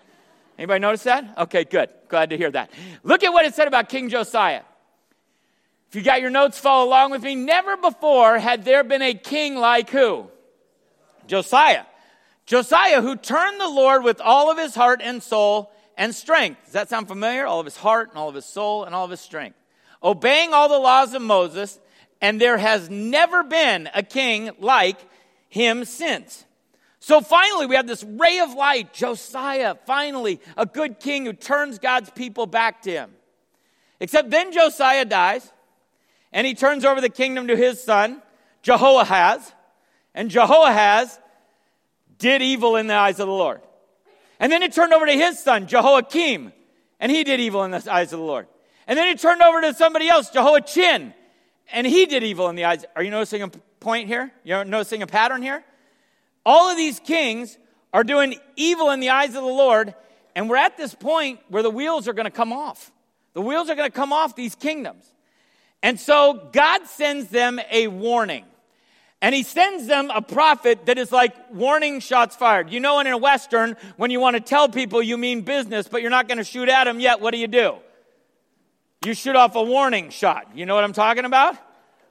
Anybody 0.57 0.81
notice 0.81 1.03
that? 1.03 1.33
Okay, 1.38 1.63
good. 1.63 1.89
Glad 2.09 2.31
to 2.31 2.38
hear 2.38 2.51
that. 2.51 2.71
Look 3.03 3.23
at 3.23 3.31
what 3.31 3.45
it 3.45 3.55
said 3.55 3.69
about 3.69 3.88
King 3.88 4.09
Josiah. 4.09 4.63
If 5.88 5.95
you 5.95 6.01
got 6.01 6.19
your 6.19 6.29
notes, 6.29 6.59
follow 6.59 6.89
along 6.89 7.11
with 7.11 7.23
me. 7.23 7.35
Never 7.35 7.77
before 7.77 8.38
had 8.38 8.65
there 8.65 8.83
been 8.83 9.01
a 9.01 9.13
king 9.13 9.55
like 9.55 9.89
who? 9.89 10.27
Josiah. 11.25 11.85
Josiah, 12.45 13.01
who 13.01 13.15
turned 13.15 13.61
the 13.61 13.69
Lord 13.69 14.03
with 14.03 14.19
all 14.19 14.51
of 14.51 14.57
his 14.57 14.75
heart 14.75 15.00
and 15.01 15.23
soul 15.23 15.71
and 15.95 16.13
strength. 16.13 16.65
Does 16.65 16.73
that 16.73 16.89
sound 16.89 17.07
familiar? 17.07 17.45
All 17.45 17.61
of 17.61 17.65
his 17.65 17.77
heart 17.77 18.09
and 18.09 18.17
all 18.17 18.27
of 18.27 18.35
his 18.35 18.45
soul 18.45 18.83
and 18.83 18.94
all 18.94 19.05
of 19.05 19.11
his 19.11 19.21
strength. 19.21 19.55
Obeying 20.03 20.53
all 20.53 20.67
the 20.67 20.77
laws 20.77 21.13
of 21.13 21.21
Moses, 21.21 21.79
and 22.24 22.40
there 22.40 22.58
has 22.58 22.90
never 22.90 23.44
been 23.44 23.90
a 23.94 24.02
king 24.02 24.50
like 24.60 24.98
him 25.50 25.84
since. 25.84 26.46
So 27.00 27.20
finally, 27.20 27.66
we 27.66 27.75
have 27.75 27.86
this 27.86 28.02
ray 28.02 28.40
of 28.40 28.54
light, 28.54 28.94
Josiah, 28.94 29.75
finally, 29.86 30.40
a 30.56 30.66
good 30.66 31.02
king 31.02 31.25
who 31.25 31.34
turns 31.34 31.80
God's 31.80 32.10
people 32.12 32.46
back 32.46 32.84
to 32.84 32.92
him. 32.92 33.12
Except 34.00 34.30
then 34.30 34.54
Josiah 34.54 35.04
dies, 35.04 35.52
and 36.31 36.48
he 36.48 36.56
turns 36.56 36.86
over 36.86 37.02
the 37.02 37.10
kingdom 37.10 37.48
to 37.48 37.58
his 37.58 37.84
son, 37.84 38.22
Jehoahaz. 38.62 39.52
And 40.16 40.30
Jehoahaz 40.30 41.20
did 42.20 42.42
evil 42.42 42.78
in 42.78 42.88
the 42.88 42.96
eyes 42.96 43.20
of 43.20 43.28
the 43.28 43.34
Lord. 43.34 43.60
And 44.40 44.50
then 44.50 44.64
it 44.64 44.72
turned 44.72 44.94
over 44.94 45.06
to 45.06 45.12
his 45.12 45.40
son, 45.40 45.68
Jehoiakim, 45.68 46.54
and 47.02 47.12
he 47.12 47.25
did 47.25 47.42
evil 47.42 47.66
in 47.66 47.72
the 47.72 47.92
eyes 47.92 48.14
of 48.14 48.20
the 48.20 48.25
Lord. 48.25 48.48
And 48.88 48.98
then 48.98 49.10
it 49.10 49.20
turned 49.20 49.42
over 49.42 49.60
to 49.60 49.74
somebody 49.74 50.08
else, 50.08 50.30
Jehoiachin, 50.30 51.14
and 51.71 51.88
he 51.88 52.06
did 52.06 52.24
evil 52.24 52.50
in 52.50 52.56
the 52.56 52.65
eyes. 52.65 52.86
Are 52.95 53.04
you 53.04 53.12
noticing 53.12 53.42
a 53.42 53.50
point 53.80 54.07
here? 54.07 54.31
You're 54.44 54.65
noticing 54.65 55.01
a 55.01 55.07
pattern 55.07 55.42
here? 55.42 55.63
All 56.45 56.69
of 56.69 56.77
these 56.77 57.00
kings 57.00 57.57
are 57.94 58.04
doing 58.04 58.36
evil 58.56 58.89
in 58.92 59.00
the 59.00 59.12
eyes 59.12 59.30
of 59.30 59.36
the 59.36 59.42
Lord, 59.42 59.94
and 60.36 60.50
we're 60.50 60.57
at 60.57 60.77
this 60.77 60.94
point 60.94 61.39
where 61.50 61.63
the 61.63 61.69
wheels 61.69 62.07
are 62.07 62.13
going 62.13 62.25
to 62.25 62.31
come 62.31 62.51
off. 62.51 62.92
The 63.33 63.42
wheels 63.42 63.69
are 63.69 63.75
going 63.75 63.89
to 63.89 63.95
come 63.95 64.13
off 64.13 64.36
these 64.36 64.56
kingdoms. 64.56 65.06
And 65.81 66.00
so 66.00 66.50
God 66.54 66.86
sends 66.88 67.27
them 67.27 67.60
a 67.71 67.88
warning. 67.88 68.45
And 69.21 69.33
he 69.33 69.44
sends 69.44 69.88
them 69.88 70.10
a 70.10 70.21
prophet 70.21 70.86
that 70.88 70.98
is 70.98 71.12
like 71.12 71.33
warning 71.54 72.01
shots 72.01 72.36
fired. 72.36 72.69
You 72.69 72.81
know, 72.81 73.00
in 73.00 73.07
a 73.07 73.18
Western, 73.18 73.77
when 73.95 74.12
you 74.12 74.19
want 74.19 74.36
to 74.36 74.42
tell 74.42 74.68
people 74.68 75.01
you 75.01 75.18
mean 75.18 75.42
business, 75.42 75.88
but 75.88 76.01
you're 76.01 76.12
not 76.12 76.27
going 76.27 76.39
to 76.39 76.43
shoot 76.43 76.67
at 76.67 76.84
them 76.86 77.00
yet, 77.00 77.22
what 77.22 77.32
do 77.32 77.38
you 77.38 77.48
do? 77.48 77.77
You 79.05 79.13
shoot 79.13 79.36
off 79.36 79.55
a 79.55 79.63
warning 79.63 80.10
shot. 80.10 80.48
You 80.55 80.65
know 80.65 80.75
what 80.75 80.83
I'm 80.83 80.93
talking 80.93 81.25
about? 81.25 81.57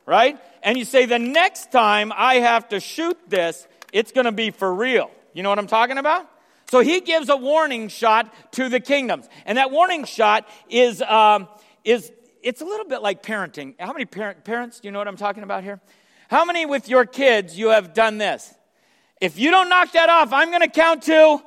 Right? 0.04 0.38
And 0.62 0.76
you 0.76 0.84
say, 0.84 1.06
the 1.06 1.18
next 1.18 1.72
time 1.72 2.12
I 2.14 2.36
have 2.36 2.68
to 2.68 2.80
shoot 2.80 3.18
this, 3.28 3.66
it's 3.92 4.12
going 4.12 4.24
to 4.26 4.32
be 4.32 4.50
for 4.50 4.72
real. 4.72 5.10
You 5.32 5.42
know 5.42 5.48
what 5.48 5.58
I'm 5.58 5.66
talking 5.66 5.98
about? 5.98 6.28
So 6.70 6.80
he 6.80 7.00
gives 7.00 7.28
a 7.28 7.36
warning 7.36 7.88
shot 7.88 8.32
to 8.52 8.68
the 8.68 8.80
kingdoms. 8.80 9.28
And 9.46 9.58
that 9.58 9.70
warning 9.70 10.04
shot 10.04 10.48
is, 10.68 11.02
um, 11.02 11.48
is 11.84 12.10
it's 12.42 12.60
a 12.60 12.64
little 12.64 12.86
bit 12.86 13.02
like 13.02 13.22
parenting. 13.22 13.74
How 13.78 13.92
many 13.92 14.04
parent, 14.04 14.44
parents, 14.44 14.80
do 14.80 14.88
you 14.88 14.92
know 14.92 14.98
what 14.98 15.08
I'm 15.08 15.16
talking 15.16 15.42
about 15.42 15.62
here? 15.62 15.80
How 16.28 16.44
many 16.44 16.66
with 16.66 16.88
your 16.88 17.04
kids 17.04 17.58
you 17.58 17.68
have 17.68 17.94
done 17.94 18.18
this? 18.18 18.54
If 19.20 19.38
you 19.38 19.50
don't 19.50 19.68
knock 19.68 19.92
that 19.92 20.08
off, 20.08 20.32
I'm 20.32 20.48
going 20.48 20.62
to 20.62 20.68
count 20.68 21.02
to 21.02 21.42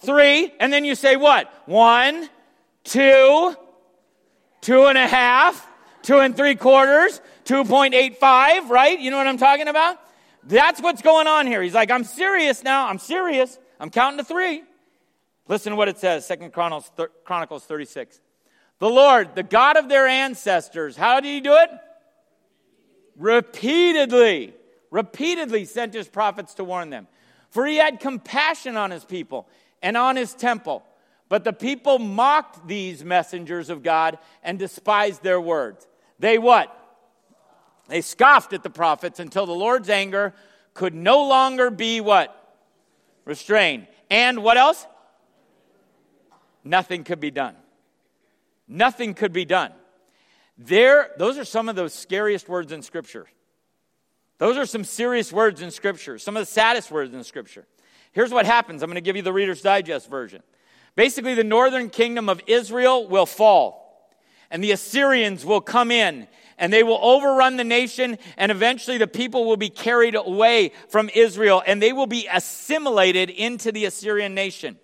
three, 0.00 0.52
and 0.60 0.72
then 0.72 0.84
you 0.84 0.94
say 0.94 1.16
what? 1.16 1.52
One, 1.66 2.28
two, 2.84 3.56
two 4.60 4.86
and 4.86 4.98
a 4.98 5.06
half, 5.06 5.66
two 6.02 6.18
and 6.18 6.36
three 6.36 6.54
quarters, 6.54 7.20
2.85, 7.44 8.68
right? 8.68 8.98
You 8.98 9.10
know 9.10 9.16
what 9.16 9.26
I'm 9.26 9.38
talking 9.38 9.68
about? 9.68 9.98
That's 10.44 10.80
what's 10.80 11.02
going 11.02 11.26
on 11.26 11.46
here. 11.46 11.62
He's 11.62 11.74
like, 11.74 11.90
I'm 11.90 12.04
serious 12.04 12.62
now. 12.62 12.88
I'm 12.88 12.98
serious. 12.98 13.58
I'm 13.80 13.90
counting 13.90 14.18
to 14.18 14.24
three. 14.24 14.62
Listen 15.46 15.70
to 15.70 15.76
what 15.76 15.88
it 15.88 15.98
says, 15.98 16.26
Second 16.26 16.52
Chronicles, 16.52 16.90
Chronicles 17.24 17.64
36. 17.64 18.20
The 18.78 18.88
Lord, 18.88 19.34
the 19.34 19.42
God 19.42 19.76
of 19.76 19.88
their 19.88 20.06
ancestors, 20.06 20.96
how 20.96 21.20
did 21.20 21.28
he 21.28 21.40
do 21.40 21.54
it? 21.54 21.70
Repeatedly, 23.16 24.54
repeatedly 24.90 25.64
sent 25.64 25.94
his 25.94 26.06
prophets 26.06 26.54
to 26.54 26.64
warn 26.64 26.90
them. 26.90 27.08
For 27.50 27.66
he 27.66 27.76
had 27.76 27.98
compassion 27.98 28.76
on 28.76 28.90
his 28.90 29.04
people 29.04 29.48
and 29.82 29.96
on 29.96 30.16
his 30.16 30.34
temple. 30.34 30.84
But 31.28 31.44
the 31.44 31.52
people 31.52 31.98
mocked 31.98 32.66
these 32.66 33.04
messengers 33.04 33.70
of 33.70 33.82
God 33.82 34.18
and 34.42 34.58
despised 34.58 35.22
their 35.22 35.40
words. 35.40 35.86
They 36.18 36.38
what? 36.38 36.74
They 37.88 38.00
scoffed 38.00 38.52
at 38.52 38.62
the 38.62 38.70
prophets 38.70 39.20
until 39.20 39.46
the 39.46 39.52
Lord's 39.52 39.90
anger 39.90 40.34
could 40.74 40.94
no 40.94 41.26
longer 41.26 41.70
be 41.70 42.00
what? 42.00 42.34
Restrained. 43.24 43.86
And 44.10 44.42
what 44.42 44.56
else? 44.56 44.86
nothing 46.68 47.04
could 47.04 47.20
be 47.20 47.30
done. 47.30 47.56
Nothing 48.66 49.14
could 49.14 49.32
be 49.32 49.44
done. 49.44 49.72
There, 50.56 51.10
those 51.16 51.38
are 51.38 51.44
some 51.44 51.68
of 51.68 51.76
the 51.76 51.88
scariest 51.88 52.48
words 52.48 52.72
in 52.72 52.82
Scripture. 52.82 53.26
Those 54.38 54.56
are 54.56 54.66
some 54.66 54.84
serious 54.84 55.32
words 55.32 55.62
in 55.62 55.70
Scripture, 55.70 56.18
some 56.18 56.36
of 56.36 56.42
the 56.42 56.52
saddest 56.52 56.90
words 56.90 57.14
in 57.14 57.24
Scripture. 57.24 57.66
Here's 58.12 58.32
what 58.32 58.46
happens 58.46 58.82
I'm 58.82 58.88
going 58.88 58.96
to 58.96 59.00
give 59.00 59.16
you 59.16 59.22
the 59.22 59.32
Reader's 59.32 59.62
Digest 59.62 60.10
version. 60.10 60.42
Basically, 60.98 61.34
the 61.34 61.44
northern 61.44 61.90
kingdom 61.90 62.28
of 62.28 62.40
Israel 62.48 63.06
will 63.06 63.24
fall, 63.24 64.10
and 64.50 64.64
the 64.64 64.72
Assyrians 64.72 65.46
will 65.46 65.60
come 65.60 65.92
in, 65.92 66.26
and 66.58 66.72
they 66.72 66.82
will 66.82 66.98
overrun 67.00 67.56
the 67.56 67.62
nation, 67.62 68.18
and 68.36 68.50
eventually 68.50 68.98
the 68.98 69.06
people 69.06 69.44
will 69.44 69.56
be 69.56 69.68
carried 69.70 70.16
away 70.16 70.72
from 70.88 71.08
Israel, 71.14 71.62
and 71.64 71.80
they 71.80 71.92
will 71.92 72.08
be 72.08 72.26
assimilated 72.28 73.30
into 73.30 73.70
the 73.70 73.84
Assyrian 73.84 74.34
nation. 74.34 74.76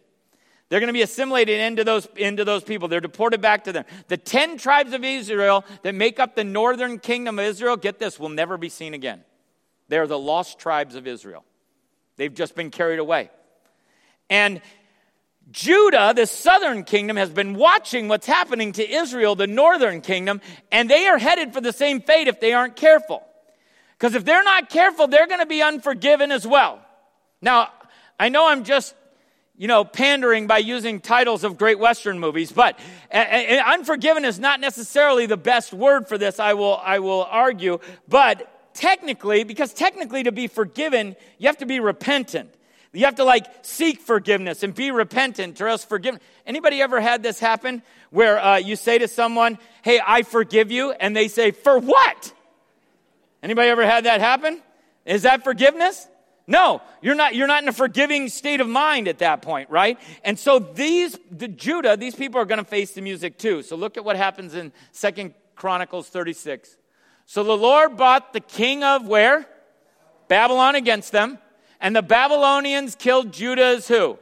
They're 0.69 0.79
going 0.79 0.87
to 0.87 0.93
be 0.93 1.03
assimilated 1.03 1.59
into 1.59 1.83
those, 1.83 2.07
into 2.15 2.45
those 2.45 2.63
people. 2.63 2.87
They're 2.87 3.01
deported 3.01 3.41
back 3.41 3.65
to 3.65 3.73
them. 3.73 3.85
The 4.07 4.17
10 4.17 4.57
tribes 4.57 4.93
of 4.93 5.03
Israel 5.03 5.65
that 5.83 5.97
make 5.97 6.21
up 6.21 6.37
the 6.37 6.45
northern 6.45 7.01
kingdom 7.01 7.41
of 7.41 7.45
Israel, 7.45 7.77
get 7.77 7.99
this, 7.99 8.21
will 8.21 8.29
never 8.29 8.57
be 8.57 8.69
seen 8.69 8.95
again. 8.95 9.25
They're 9.89 10.07
the 10.07 10.17
lost 10.17 10.61
tribes 10.61 10.95
of 10.95 11.09
Israel. 11.09 11.45
They've 12.15 12.33
just 12.33 12.55
been 12.55 12.71
carried 12.71 13.01
away. 13.01 13.31
And 14.31 14.63
Judah, 15.51 16.13
the 16.15 16.27
southern 16.27 16.85
kingdom, 16.85 17.17
has 17.17 17.31
been 17.31 17.55
watching 17.55 18.09
what's 18.09 18.27
happening 18.27 18.73
to 18.73 18.89
Israel, 18.89 19.35
the 19.35 19.47
northern 19.47 20.01
kingdom, 20.01 20.41
and 20.73 20.91
they 20.91 21.07
are 21.07 21.19
headed 21.19 21.53
for 21.53 21.61
the 21.61 21.73
same 21.73 22.01
fate 22.01 22.29
if 22.29 22.41
they 22.41 22.53
aren't 22.53 22.77
careful. 22.77 23.23
Because 23.99 24.15
if 24.15 24.25
they're 24.25 24.45
not 24.45 24.71
careful, 24.71 25.07
they're 25.07 25.27
going 25.27 25.41
to 25.41 25.47
be 25.47 25.63
unforgiven 25.63 26.33
as 26.33 26.47
well. 26.47 26.81
Now, 27.41 27.71
I 28.19 28.29
know 28.29 28.49
I'm 28.49 28.65
just 28.65 28.95
you 29.57 29.69
know, 29.69 29.85
pandering 29.85 30.47
by 30.47 30.59
using 30.59 31.01
titles 31.01 31.45
of 31.45 31.57
great 31.57 31.79
Western 31.79 32.19
movies. 32.19 32.51
But 32.51 32.79
unforgiven 33.13 34.25
is 34.25 34.41
not 34.41 34.61
necessarily 34.61 35.27
the 35.27 35.37
best 35.37 35.73
word 35.73 36.09
for 36.09 36.19
this, 36.19 36.41
I 36.41 36.55
will, 36.55 36.77
I 36.77 36.99
will 36.99 37.23
argue. 37.23 37.79
But 38.09 38.75
technically, 38.75 39.45
because 39.45 39.73
technically 39.73 40.25
to 40.25 40.33
be 40.33 40.49
forgiven, 40.49 41.15
you 41.39 41.47
have 41.47 41.59
to 41.59 41.67
be 41.67 41.79
repentant. 41.79 42.53
You 42.95 43.07
have 43.07 43.17
to 43.17 43.25
like 43.25 43.47
seek 43.63 44.01
forgiveness 44.01 44.63
and 44.63 44.75
be 44.75 44.91
repentant 44.91 45.61
or 45.61 45.67
else 45.67 45.85
forgive. 45.85 46.19
Anybody 46.47 46.81
ever 46.81 47.01
had 47.01 47.23
this 47.23 47.41
happen 47.41 47.83
where 48.11 48.39
uh, 48.39 48.57
you 48.57 48.77
say 48.77 48.99
to 48.99 49.09
someone, 49.09 49.59
hey, 49.83 50.01
I 50.05 50.23
forgive 50.23 50.71
you, 50.71 50.93
and 50.93 51.17
they 51.17 51.27
say, 51.27 51.51
for 51.51 51.79
what? 51.79 52.33
Anybody 53.43 53.69
ever 53.69 53.85
had 53.85 54.05
that 54.05 54.21
happen? 54.21 54.63
Is 55.05 55.23
that 55.23 55.43
forgiveness? 55.43 56.07
No, 56.47 56.83
you're 57.03 57.15
not, 57.15 57.35
you're 57.35 57.47
not 57.47 57.63
in 57.63 57.69
a 57.69 57.73
forgiving 57.73 58.29
state 58.29 58.61
of 58.61 58.69
mind 58.69 59.09
at 59.09 59.19
that 59.19 59.43
point, 59.43 59.71
right? 59.71 59.99
And 60.25 60.39
so 60.39 60.59
these, 60.59 61.19
the 61.31 61.49
Judah, 61.49 61.97
these 61.97 62.15
people 62.15 62.41
are 62.41 62.45
going 62.45 62.59
to 62.59 62.65
face 62.65 62.93
the 62.93 63.01
music 63.01 63.39
too. 63.39 63.63
So 63.63 63.77
look 63.77 63.97
at 63.97 64.05
what 64.05 64.17
happens 64.17 64.55
in 64.55 64.73
Second 64.93 65.35
Chronicles 65.57 66.09
36. 66.09 66.77
So 67.27 67.43
the 67.43 67.57
Lord 67.57 67.97
brought 67.97 68.33
the 68.35 68.41
king 68.41 68.85
of 68.85 69.09
where? 69.09 69.47
Babylon 70.29 70.75
against 70.75 71.13
them. 71.13 71.39
And 71.81 71.95
the 71.95 72.03
Babylonians 72.03 72.95
killed 72.95 73.33
Judah's 73.33 73.89
who? 73.89 74.19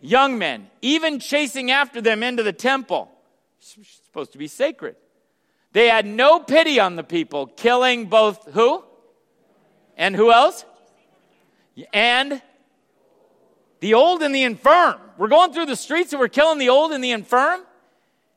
Young 0.00 0.38
men, 0.38 0.68
even 0.82 1.18
chasing 1.18 1.70
after 1.70 2.00
them 2.00 2.22
into 2.22 2.42
the 2.42 2.52
temple. 2.52 3.10
It's 3.58 3.76
supposed 4.04 4.32
to 4.32 4.38
be 4.38 4.48
sacred. 4.48 4.96
They 5.72 5.88
had 5.88 6.06
no 6.06 6.40
pity 6.40 6.80
on 6.80 6.96
the 6.96 7.04
people, 7.04 7.46
killing 7.46 8.06
both 8.06 8.52
who? 8.52 8.84
And 9.96 10.14
who 10.14 10.32
else? 10.32 10.64
and 11.92 12.40
the 13.80 13.94
old 13.94 14.22
and 14.22 14.34
the 14.34 14.42
infirm. 14.42 15.00
We're 15.18 15.28
going 15.28 15.52
through 15.52 15.66
the 15.66 15.76
streets 15.76 16.12
and 16.12 16.20
we're 16.20 16.28
killing 16.28 16.58
the 16.58 16.70
old 16.70 16.92
and 16.92 17.02
the 17.02 17.10
infirm. 17.10 17.60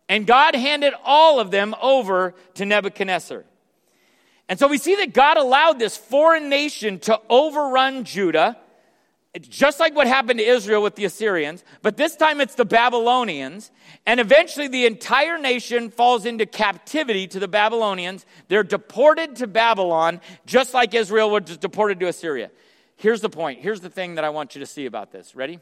And 0.07 0.25
God 0.25 0.55
handed 0.55 0.93
all 1.03 1.39
of 1.39 1.51
them 1.51 1.75
over 1.81 2.33
to 2.55 2.65
Nebuchadnezzar. 2.65 3.45
And 4.49 4.57
so 4.57 4.67
we 4.67 4.79
see 4.79 4.95
that 4.95 5.13
God 5.13 5.37
allowed 5.37 5.77
this 5.77 5.95
foreign 5.95 6.49
nation 6.49 6.97
to 7.01 7.21
overrun 7.29 8.03
Judah, 8.03 8.57
just 9.39 9.79
like 9.79 9.95
what 9.95 10.07
happened 10.07 10.39
to 10.39 10.45
Israel 10.45 10.81
with 10.81 10.95
the 10.95 11.05
Assyrians, 11.05 11.63
but 11.83 11.97
this 11.97 12.15
time 12.15 12.41
it's 12.41 12.55
the 12.55 12.65
Babylonians. 12.65 13.69
And 14.07 14.19
eventually 14.19 14.67
the 14.67 14.87
entire 14.87 15.37
nation 15.37 15.91
falls 15.91 16.25
into 16.25 16.47
captivity 16.47 17.27
to 17.27 17.39
the 17.39 17.47
Babylonians. 17.47 18.25
They're 18.47 18.63
deported 18.63 19.35
to 19.35 19.45
Babylon, 19.45 20.19
just 20.47 20.73
like 20.73 20.95
Israel 20.95 21.29
was 21.29 21.57
deported 21.57 21.99
to 21.99 22.07
Assyria. 22.07 22.49
Here's 22.95 23.21
the 23.21 23.29
point. 23.29 23.61
Here's 23.61 23.81
the 23.81 23.89
thing 23.89 24.15
that 24.15 24.23
I 24.23 24.29
want 24.29 24.55
you 24.55 24.59
to 24.61 24.65
see 24.65 24.87
about 24.87 25.11
this. 25.11 25.35
Ready? 25.35 25.59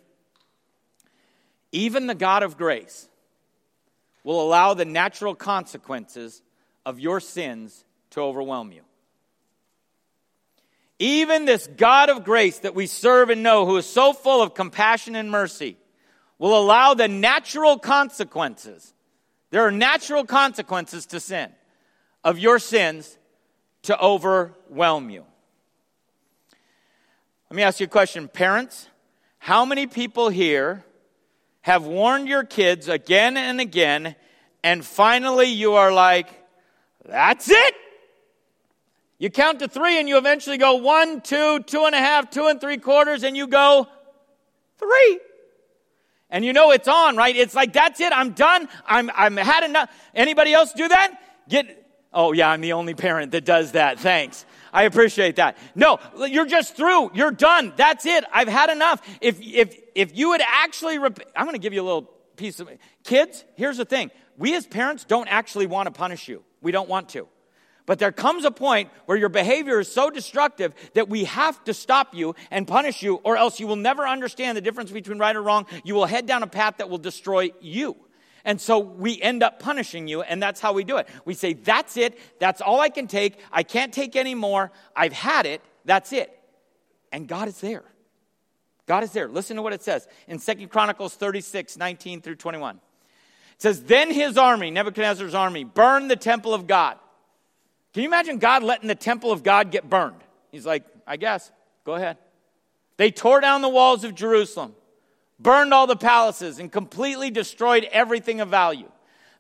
Even 1.73 2.07
the 2.07 2.15
God 2.15 2.41
of 2.41 2.57
grace 2.57 3.09
will 4.23 4.41
allow 4.41 4.73
the 4.73 4.85
natural 4.85 5.35
consequences 5.35 6.41
of 6.85 7.01
your 7.01 7.19
sins 7.19 7.83
to 8.17 8.23
overwhelm 8.23 8.71
you. 8.71 8.81
Even 10.99 11.45
this 11.45 11.67
God 11.67 12.09
of 12.09 12.23
grace 12.23 12.59
that 12.59 12.73
we 12.73 12.87
serve 12.87 13.29
and 13.29 13.43
know, 13.43 13.67
who 13.67 13.77
is 13.77 13.85
so 13.85 14.11
full 14.11 14.41
of 14.41 14.55
compassion 14.55 15.15
and 15.15 15.29
mercy, 15.29 15.77
will 16.39 16.57
allow 16.57 16.95
the 16.95 17.07
natural 17.07 17.77
consequences. 17.77 18.93
There 19.51 19.61
are 19.61 19.71
natural 19.71 20.25
consequences 20.25 21.05
to 21.07 21.19
sin, 21.19 21.51
of 22.23 22.39
your 22.39 22.57
sins 22.57 23.19
to 23.83 23.99
overwhelm 24.01 25.11
you. 25.11 25.23
Let 27.51 27.55
me 27.55 27.61
ask 27.61 27.79
you 27.79 27.85
a 27.85 27.89
question. 27.89 28.27
Parents, 28.27 28.89
how 29.37 29.63
many 29.63 29.85
people 29.85 30.29
here 30.29 30.83
have 31.61 31.85
warned 31.85 32.27
your 32.27 32.43
kids 32.43 32.87
again 32.87 33.37
and 33.37 33.61
again, 33.61 34.15
and 34.63 34.83
finally 34.83 35.49
you 35.49 35.73
are 35.73 35.93
like, 35.93 36.27
that's 37.05 37.49
it? 37.51 37.75
You 39.19 39.29
count 39.29 39.59
to 39.59 39.67
three 39.67 39.99
and 39.99 40.07
you 40.07 40.17
eventually 40.17 40.57
go 40.57 40.75
one, 40.75 41.21
two, 41.21 41.61
two 41.63 41.85
and 41.85 41.95
a 41.95 41.97
half, 41.97 42.29
two 42.29 42.47
and 42.47 42.61
three 42.61 42.77
quarters, 42.77 43.23
and 43.23 43.35
you 43.35 43.47
go 43.47 43.87
three. 44.77 45.19
And 46.29 46.45
you 46.45 46.53
know 46.53 46.71
it's 46.71 46.87
on, 46.87 47.15
right? 47.15 47.35
It's 47.35 47.55
like, 47.55 47.73
that's 47.73 47.99
it. 47.99 48.11
I'm 48.13 48.31
done. 48.31 48.67
I'm, 48.85 49.09
I'm 49.15 49.37
had 49.37 49.63
enough. 49.63 49.89
Anybody 50.13 50.53
else 50.53 50.73
do 50.73 50.87
that? 50.87 51.19
Get, 51.49 51.85
oh 52.13 52.33
yeah, 52.33 52.49
I'm 52.49 52.61
the 52.61 52.73
only 52.73 52.93
parent 52.93 53.31
that 53.31 53.45
does 53.45 53.71
that. 53.71 53.99
Thanks. 53.99 54.45
I 54.73 54.83
appreciate 54.83 55.37
that. 55.37 55.57
No, 55.73 55.99
you're 56.27 56.45
just 56.45 56.75
through. 56.75 57.11
You're 57.13 57.31
done. 57.31 57.73
That's 57.75 58.05
it. 58.05 58.23
I've 58.31 58.49
had 58.49 58.69
enough. 58.69 59.01
If, 59.21 59.39
if, 59.41 59.79
if 59.95 60.15
you 60.15 60.29
would 60.29 60.41
actually, 60.45 60.99
rep- 60.99 61.19
I'm 61.35 61.45
going 61.45 61.55
to 61.55 61.59
give 61.59 61.73
you 61.73 61.81
a 61.81 61.87
little 61.87 62.11
piece 62.35 62.59
of, 62.59 62.69
kids, 63.03 63.45
here's 63.55 63.77
the 63.77 63.85
thing. 63.85 64.11
We 64.37 64.55
as 64.55 64.67
parents 64.67 65.05
don't 65.05 65.27
actually 65.29 65.65
want 65.65 65.87
to 65.87 65.91
punish 65.91 66.27
you. 66.27 66.43
We 66.61 66.71
don't 66.71 66.89
want 66.89 67.09
to. 67.09 67.27
But 67.87 67.99
there 67.99 68.11
comes 68.11 68.43
a 68.43 68.51
point 68.51 68.91
where 69.05 69.17
your 69.17 69.29
behavior 69.29 69.79
is 69.79 69.89
so 69.89 70.09
destructive 70.09 70.75
that 70.93 71.07
we 71.07 71.23
have 71.23 71.63
to 71.63 71.73
stop 71.73 72.13
you 72.13 72.35
and 72.51 72.67
punish 72.67 73.01
you, 73.01 73.15
or 73.23 73.37
else 73.37 73.61
you 73.61 73.65
will 73.65 73.77
never 73.77 74.05
understand 74.05 74.57
the 74.57 74.61
difference 74.61 74.91
between 74.91 75.17
right 75.17 75.35
or 75.35 75.41
wrong. 75.41 75.65
You 75.85 75.95
will 75.95 76.05
head 76.05 76.25
down 76.25 76.43
a 76.43 76.47
path 76.47 76.75
that 76.77 76.89
will 76.89 76.97
destroy 76.97 77.51
you. 77.61 77.95
And 78.43 78.59
so 78.59 78.79
we 78.79 79.21
end 79.21 79.41
up 79.41 79.59
punishing 79.59 80.09
you, 80.09 80.21
and 80.21 80.43
that's 80.43 80.59
how 80.59 80.73
we 80.73 80.83
do 80.83 80.97
it. 80.97 81.07
We 81.23 81.33
say, 81.33 81.53
That's 81.53 81.95
it. 81.95 82.19
That's 82.39 82.59
all 82.59 82.81
I 82.81 82.89
can 82.89 83.07
take. 83.07 83.39
I 83.53 83.63
can't 83.63 83.93
take 83.93 84.17
any 84.17 84.35
more. 84.35 84.71
I've 84.93 85.13
had 85.13 85.45
it. 85.45 85.61
That's 85.85 86.11
it. 86.11 86.29
And 87.13 87.25
God 87.25 87.47
is 87.47 87.59
there. 87.61 87.85
God 88.85 89.03
is 89.03 89.11
there. 89.13 89.29
Listen 89.29 89.55
to 89.55 89.61
what 89.61 89.71
it 89.71 89.81
says 89.81 90.07
in 90.27 90.39
Second 90.39 90.69
Chronicles 90.69 91.15
36, 91.15 91.77
19 91.77 92.21
through 92.21 92.35
21. 92.35 92.75
It 92.75 92.81
says, 93.61 93.83
Then 93.83 94.11
his 94.11 94.37
army, 94.37 94.71
Nebuchadnezzar's 94.71 95.33
army, 95.33 95.63
burned 95.63 96.11
the 96.11 96.17
temple 96.17 96.53
of 96.53 96.67
God. 96.67 96.97
Can 97.97 98.03
you 98.03 98.09
imagine 98.09 98.37
God 98.37 98.61
letting 98.61 98.87
the 98.87 98.93
temple 98.93 99.31
of 99.31 99.41
God 99.41 99.71
get 99.71 99.89
burned? 99.89 100.23
He's 100.51 100.67
like, 100.67 100.83
I 101.07 101.17
guess. 101.17 101.51
Go 101.83 101.95
ahead. 101.95 102.19
They 102.97 103.09
tore 103.09 103.41
down 103.41 103.63
the 103.63 103.69
walls 103.69 104.03
of 104.03 104.13
Jerusalem 104.13 104.75
burned 105.39 105.73
all 105.73 105.87
the 105.87 105.95
palaces, 105.95 106.59
and 106.59 106.71
completely 106.71 107.31
destroyed 107.31 107.87
everything 107.91 108.39
of 108.39 108.49
value. 108.49 108.91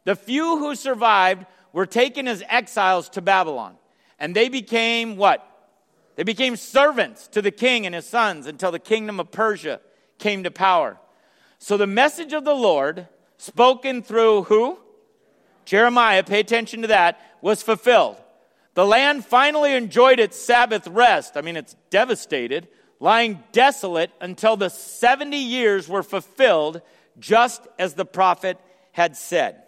The 0.05 0.15
few 0.15 0.57
who 0.57 0.73
survived 0.73 1.45
were 1.71 1.85
taken 1.85 2.27
as 2.27 2.41
exiles 2.49 3.09
to 3.09 3.21
Babylon, 3.21 3.75
and 4.17 4.35
they 4.35 4.49
became 4.49 5.17
what? 5.17 5.47
They 6.15 6.23
became 6.23 6.55
servants 6.55 7.27
to 7.27 7.43
the 7.43 7.51
king 7.51 7.85
and 7.85 7.93
his 7.93 8.07
sons 8.07 8.47
until 8.47 8.71
the 8.71 8.79
kingdom 8.79 9.19
of 9.19 9.29
Persia 9.29 9.81
came 10.17 10.41
to 10.45 10.49
power. 10.49 10.97
So 11.59 11.77
the 11.77 11.85
message 11.85 12.33
of 12.33 12.43
the 12.43 12.55
Lord, 12.55 13.07
spoken 13.37 14.01
through 14.01 14.45
who? 14.45 14.79
Jeremiah, 15.65 16.23
pay 16.23 16.39
attention 16.39 16.81
to 16.81 16.87
that, 16.87 17.21
was 17.39 17.61
fulfilled. 17.61 18.17
The 18.77 18.85
land 18.85 19.25
finally 19.25 19.73
enjoyed 19.73 20.19
its 20.19 20.39
Sabbath 20.39 20.85
rest. 20.85 21.35
I 21.35 21.41
mean, 21.41 21.57
it's 21.57 21.75
devastated, 21.89 22.67
lying 22.99 23.43
desolate 23.51 24.11
until 24.21 24.55
the 24.55 24.69
70 24.69 25.35
years 25.35 25.89
were 25.89 26.03
fulfilled, 26.03 26.83
just 27.17 27.67
as 27.79 27.95
the 27.95 28.05
prophet 28.05 28.59
had 28.91 29.17
said. 29.17 29.63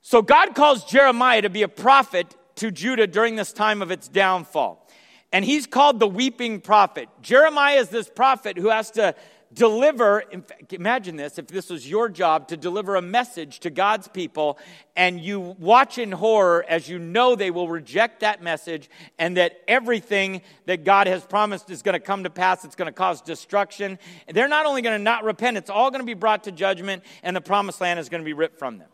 So 0.00 0.20
God 0.20 0.56
calls 0.56 0.84
Jeremiah 0.84 1.42
to 1.42 1.48
be 1.48 1.62
a 1.62 1.68
prophet 1.68 2.34
to 2.56 2.72
Judah 2.72 3.06
during 3.06 3.36
this 3.36 3.52
time 3.52 3.82
of 3.82 3.92
its 3.92 4.08
downfall. 4.08 4.84
And 5.32 5.44
he's 5.44 5.68
called 5.68 6.00
the 6.00 6.08
weeping 6.08 6.60
prophet. 6.60 7.08
Jeremiah 7.20 7.76
is 7.76 7.90
this 7.90 8.08
prophet 8.08 8.58
who 8.58 8.70
has 8.70 8.90
to 8.90 9.14
deliver, 9.54 10.24
imagine 10.70 11.16
this, 11.16 11.38
if 11.38 11.46
this 11.46 11.70
was 11.70 11.88
your 11.88 12.08
job 12.08 12.48
to 12.48 12.56
deliver 12.56 12.96
a 12.96 13.02
message 13.02 13.60
to 13.60 13.70
God's 13.70 14.08
people 14.08 14.58
and 14.96 15.20
you 15.20 15.40
watch 15.58 15.98
in 15.98 16.12
horror 16.12 16.64
as 16.68 16.88
you 16.88 16.98
know 16.98 17.34
they 17.34 17.50
will 17.50 17.68
reject 17.68 18.20
that 18.20 18.42
message 18.42 18.88
and 19.18 19.36
that 19.36 19.60
everything 19.68 20.42
that 20.66 20.84
God 20.84 21.06
has 21.06 21.24
promised 21.24 21.70
is 21.70 21.82
going 21.82 21.94
to 21.94 22.00
come 22.00 22.24
to 22.24 22.30
pass, 22.30 22.64
it's 22.64 22.76
going 22.76 22.86
to 22.86 22.92
cause 22.92 23.20
destruction. 23.20 23.98
They're 24.32 24.48
not 24.48 24.66
only 24.66 24.82
going 24.82 24.98
to 24.98 25.02
not 25.02 25.24
repent, 25.24 25.56
it's 25.56 25.70
all 25.70 25.90
going 25.90 26.02
to 26.02 26.06
be 26.06 26.14
brought 26.14 26.44
to 26.44 26.52
judgment 26.52 27.02
and 27.22 27.34
the 27.36 27.40
promised 27.40 27.80
land 27.80 28.00
is 28.00 28.08
going 28.08 28.22
to 28.22 28.26
be 28.26 28.34
ripped 28.34 28.58
from 28.58 28.78
them. 28.78 28.88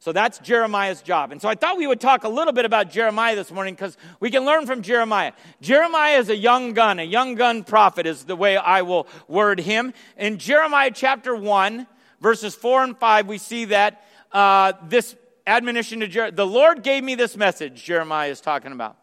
So 0.00 0.12
that's 0.12 0.38
Jeremiah's 0.38 1.02
job. 1.02 1.32
And 1.32 1.42
so 1.42 1.48
I 1.48 1.56
thought 1.56 1.76
we 1.76 1.86
would 1.86 2.00
talk 2.00 2.22
a 2.22 2.28
little 2.28 2.52
bit 2.52 2.64
about 2.64 2.90
Jeremiah 2.90 3.34
this 3.34 3.50
morning 3.50 3.74
because 3.74 3.96
we 4.20 4.30
can 4.30 4.44
learn 4.44 4.64
from 4.64 4.80
Jeremiah. 4.80 5.32
Jeremiah 5.60 6.18
is 6.18 6.28
a 6.28 6.36
young 6.36 6.72
gun, 6.72 7.00
a 7.00 7.04
young 7.04 7.34
gun 7.34 7.64
prophet 7.64 8.06
is 8.06 8.24
the 8.24 8.36
way 8.36 8.56
I 8.56 8.82
will 8.82 9.08
word 9.26 9.58
him. 9.58 9.92
In 10.16 10.38
Jeremiah 10.38 10.92
chapter 10.94 11.34
1, 11.34 11.86
verses 12.20 12.54
4 12.54 12.84
and 12.84 12.96
5, 12.96 13.26
we 13.26 13.38
see 13.38 13.64
that 13.66 14.04
uh, 14.30 14.74
this 14.86 15.16
admonition 15.48 15.98
to 16.00 16.06
Jeremiah, 16.06 16.32
the 16.32 16.46
Lord 16.46 16.84
gave 16.84 17.02
me 17.02 17.16
this 17.16 17.36
message, 17.36 17.82
Jeremiah 17.82 18.30
is 18.30 18.40
talking 18.40 18.70
about. 18.70 18.96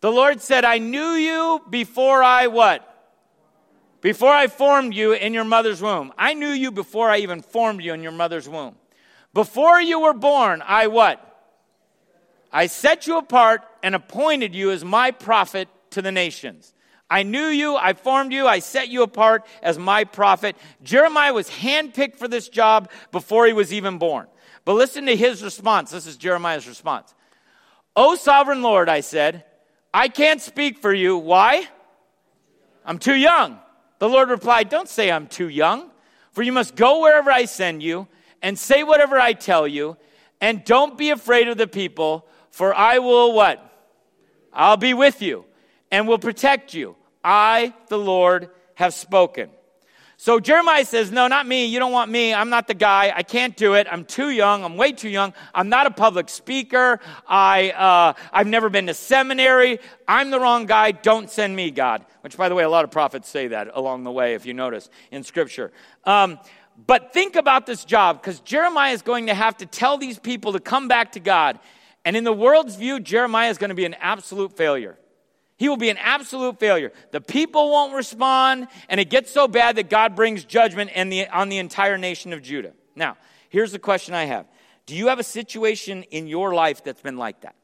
The 0.00 0.12
Lord 0.12 0.42
said, 0.42 0.66
I 0.66 0.76
knew 0.76 1.12
you 1.12 1.62
before 1.70 2.22
I 2.22 2.48
what? 2.48 2.90
Before 4.02 4.32
I 4.32 4.48
formed 4.48 4.92
you 4.92 5.12
in 5.12 5.32
your 5.32 5.44
mother's 5.44 5.80
womb. 5.80 6.12
I 6.18 6.34
knew 6.34 6.50
you 6.50 6.70
before 6.70 7.08
I 7.08 7.18
even 7.18 7.40
formed 7.40 7.82
you 7.82 7.94
in 7.94 8.02
your 8.02 8.12
mother's 8.12 8.46
womb. 8.46 8.74
Before 9.34 9.80
you 9.80 10.00
were 10.00 10.14
born, 10.14 10.62
I 10.64 10.86
what? 10.86 11.20
I 12.52 12.68
set 12.68 13.08
you 13.08 13.18
apart 13.18 13.62
and 13.82 13.96
appointed 13.96 14.54
you 14.54 14.70
as 14.70 14.84
my 14.84 15.10
prophet 15.10 15.68
to 15.90 16.00
the 16.00 16.12
nations. 16.12 16.72
I 17.10 17.24
knew 17.24 17.46
you, 17.46 17.76
I 17.76 17.92
formed 17.94 18.32
you, 18.32 18.46
I 18.46 18.60
set 18.60 18.88
you 18.88 19.02
apart 19.02 19.44
as 19.60 19.76
my 19.76 20.04
prophet. 20.04 20.56
Jeremiah 20.84 21.34
was 21.34 21.50
handpicked 21.50 22.16
for 22.16 22.28
this 22.28 22.48
job 22.48 22.90
before 23.10 23.46
he 23.46 23.52
was 23.52 23.72
even 23.72 23.98
born. 23.98 24.28
But 24.64 24.74
listen 24.74 25.06
to 25.06 25.16
his 25.16 25.42
response. 25.42 25.90
This 25.90 26.06
is 26.06 26.16
Jeremiah's 26.16 26.68
response. 26.68 27.12
O 27.96 28.14
sovereign 28.14 28.62
Lord, 28.62 28.88
I 28.88 29.00
said, 29.00 29.44
I 29.92 30.08
can't 30.08 30.40
speak 30.40 30.78
for 30.78 30.94
you. 30.94 31.18
Why? 31.18 31.66
I'm 32.84 32.98
too 32.98 33.14
young. 33.14 33.58
The 33.98 34.08
Lord 34.08 34.30
replied, 34.30 34.68
Don't 34.68 34.88
say 34.88 35.10
I'm 35.10 35.26
too 35.26 35.48
young, 35.48 35.90
for 36.32 36.42
you 36.42 36.52
must 36.52 36.76
go 36.76 37.02
wherever 37.02 37.30
I 37.30 37.44
send 37.44 37.82
you 37.82 38.08
and 38.44 38.58
say 38.58 38.82
whatever 38.82 39.18
I 39.18 39.32
tell 39.32 39.66
you, 39.66 39.96
and 40.38 40.62
don't 40.64 40.98
be 40.98 41.08
afraid 41.10 41.48
of 41.48 41.56
the 41.56 41.66
people, 41.66 42.28
for 42.50 42.74
I 42.74 42.98
will 42.98 43.32
what? 43.32 43.58
I'll 44.52 44.76
be 44.76 44.92
with 44.92 45.22
you 45.22 45.46
and 45.90 46.06
will 46.06 46.18
protect 46.18 46.74
you. 46.74 46.94
I, 47.24 47.72
the 47.88 47.98
Lord, 47.98 48.50
have 48.74 48.92
spoken. 48.92 49.48
So 50.18 50.40
Jeremiah 50.40 50.84
says, 50.84 51.10
No, 51.10 51.26
not 51.26 51.46
me. 51.46 51.64
You 51.66 51.78
don't 51.78 51.90
want 51.90 52.10
me. 52.10 52.34
I'm 52.34 52.50
not 52.50 52.68
the 52.68 52.74
guy. 52.74 53.12
I 53.16 53.22
can't 53.22 53.56
do 53.56 53.74
it. 53.74 53.86
I'm 53.90 54.04
too 54.04 54.30
young. 54.30 54.62
I'm 54.62 54.76
way 54.76 54.92
too 54.92 55.08
young. 55.08 55.32
I'm 55.54 55.70
not 55.70 55.86
a 55.86 55.90
public 55.90 56.28
speaker. 56.28 57.00
I, 57.26 57.70
uh, 57.70 58.12
I've 58.32 58.46
never 58.46 58.68
been 58.68 58.86
to 58.88 58.94
seminary. 58.94 59.80
I'm 60.06 60.30
the 60.30 60.38
wrong 60.38 60.66
guy. 60.66 60.92
Don't 60.92 61.30
send 61.30 61.56
me, 61.56 61.70
God. 61.70 62.04
Which, 62.20 62.36
by 62.36 62.48
the 62.48 62.54
way, 62.54 62.62
a 62.62 62.70
lot 62.70 62.84
of 62.84 62.90
prophets 62.90 63.28
say 63.28 63.48
that 63.48 63.70
along 63.72 64.04
the 64.04 64.12
way, 64.12 64.34
if 64.34 64.46
you 64.46 64.54
notice 64.54 64.88
in 65.10 65.24
Scripture. 65.24 65.72
Um, 66.04 66.38
but 66.76 67.12
think 67.12 67.36
about 67.36 67.66
this 67.66 67.84
job 67.84 68.20
because 68.20 68.40
Jeremiah 68.40 68.92
is 68.92 69.02
going 69.02 69.26
to 69.26 69.34
have 69.34 69.56
to 69.58 69.66
tell 69.66 69.96
these 69.96 70.18
people 70.18 70.52
to 70.52 70.60
come 70.60 70.88
back 70.88 71.12
to 71.12 71.20
God. 71.20 71.60
And 72.04 72.16
in 72.16 72.24
the 72.24 72.32
world's 72.32 72.76
view, 72.76 73.00
Jeremiah 73.00 73.50
is 73.50 73.58
going 73.58 73.68
to 73.68 73.74
be 73.74 73.84
an 73.84 73.94
absolute 73.94 74.56
failure. 74.56 74.98
He 75.56 75.68
will 75.68 75.76
be 75.76 75.88
an 75.88 75.98
absolute 75.98 76.58
failure. 76.58 76.92
The 77.12 77.20
people 77.20 77.70
won't 77.70 77.94
respond, 77.94 78.66
and 78.88 78.98
it 78.98 79.08
gets 79.08 79.30
so 79.30 79.46
bad 79.46 79.76
that 79.76 79.88
God 79.88 80.16
brings 80.16 80.44
judgment 80.44 80.90
the, 80.94 81.28
on 81.28 81.48
the 81.48 81.58
entire 81.58 81.96
nation 81.96 82.32
of 82.32 82.42
Judah. 82.42 82.72
Now, 82.96 83.16
here's 83.48 83.70
the 83.70 83.78
question 83.78 84.14
I 84.14 84.24
have 84.24 84.46
Do 84.86 84.96
you 84.96 85.08
have 85.08 85.20
a 85.20 85.24
situation 85.24 86.02
in 86.04 86.26
your 86.26 86.54
life 86.54 86.82
that's 86.82 87.00
been 87.00 87.16
like 87.16 87.42
that? 87.42 87.54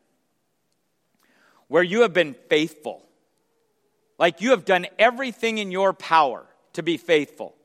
Where 1.66 1.82
you 1.82 2.02
have 2.02 2.12
been 2.12 2.34
faithful? 2.48 3.04
Like 4.18 4.40
you 4.40 4.50
have 4.50 4.64
done 4.64 4.86
everything 4.98 5.58
in 5.58 5.72
your 5.72 5.92
power 5.92 6.46
to 6.74 6.82
be 6.82 6.96
faithful 6.96 7.56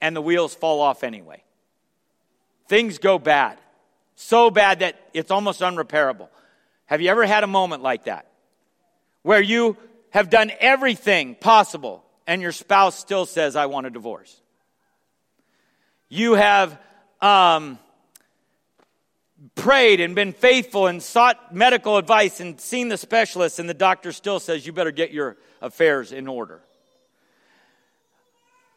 and 0.00 0.14
the 0.14 0.22
wheels 0.22 0.54
fall 0.54 0.80
off 0.80 1.04
anyway. 1.04 1.42
Things 2.68 2.98
go 2.98 3.18
bad. 3.18 3.58
So 4.14 4.50
bad 4.50 4.80
that 4.80 5.00
it's 5.12 5.30
almost 5.30 5.60
unrepairable. 5.60 6.28
Have 6.86 7.00
you 7.00 7.10
ever 7.10 7.24
had 7.24 7.44
a 7.44 7.46
moment 7.46 7.82
like 7.82 8.04
that? 8.04 8.26
Where 9.22 9.40
you 9.40 9.76
have 10.10 10.30
done 10.30 10.52
everything 10.60 11.34
possible 11.34 12.04
and 12.26 12.42
your 12.42 12.52
spouse 12.52 12.96
still 12.96 13.26
says, 13.26 13.56
I 13.56 13.66
want 13.66 13.86
a 13.86 13.90
divorce. 13.90 14.40
You 16.08 16.34
have 16.34 16.78
um, 17.20 17.78
prayed 19.54 20.00
and 20.00 20.14
been 20.14 20.32
faithful 20.32 20.86
and 20.86 21.02
sought 21.02 21.54
medical 21.54 21.96
advice 21.96 22.40
and 22.40 22.60
seen 22.60 22.88
the 22.88 22.96
specialist, 22.96 23.58
and 23.58 23.68
the 23.68 23.74
doctor 23.74 24.12
still 24.12 24.40
says, 24.40 24.66
You 24.66 24.72
better 24.72 24.90
get 24.90 25.12
your 25.12 25.36
affairs 25.60 26.12
in 26.12 26.28
order. 26.28 26.60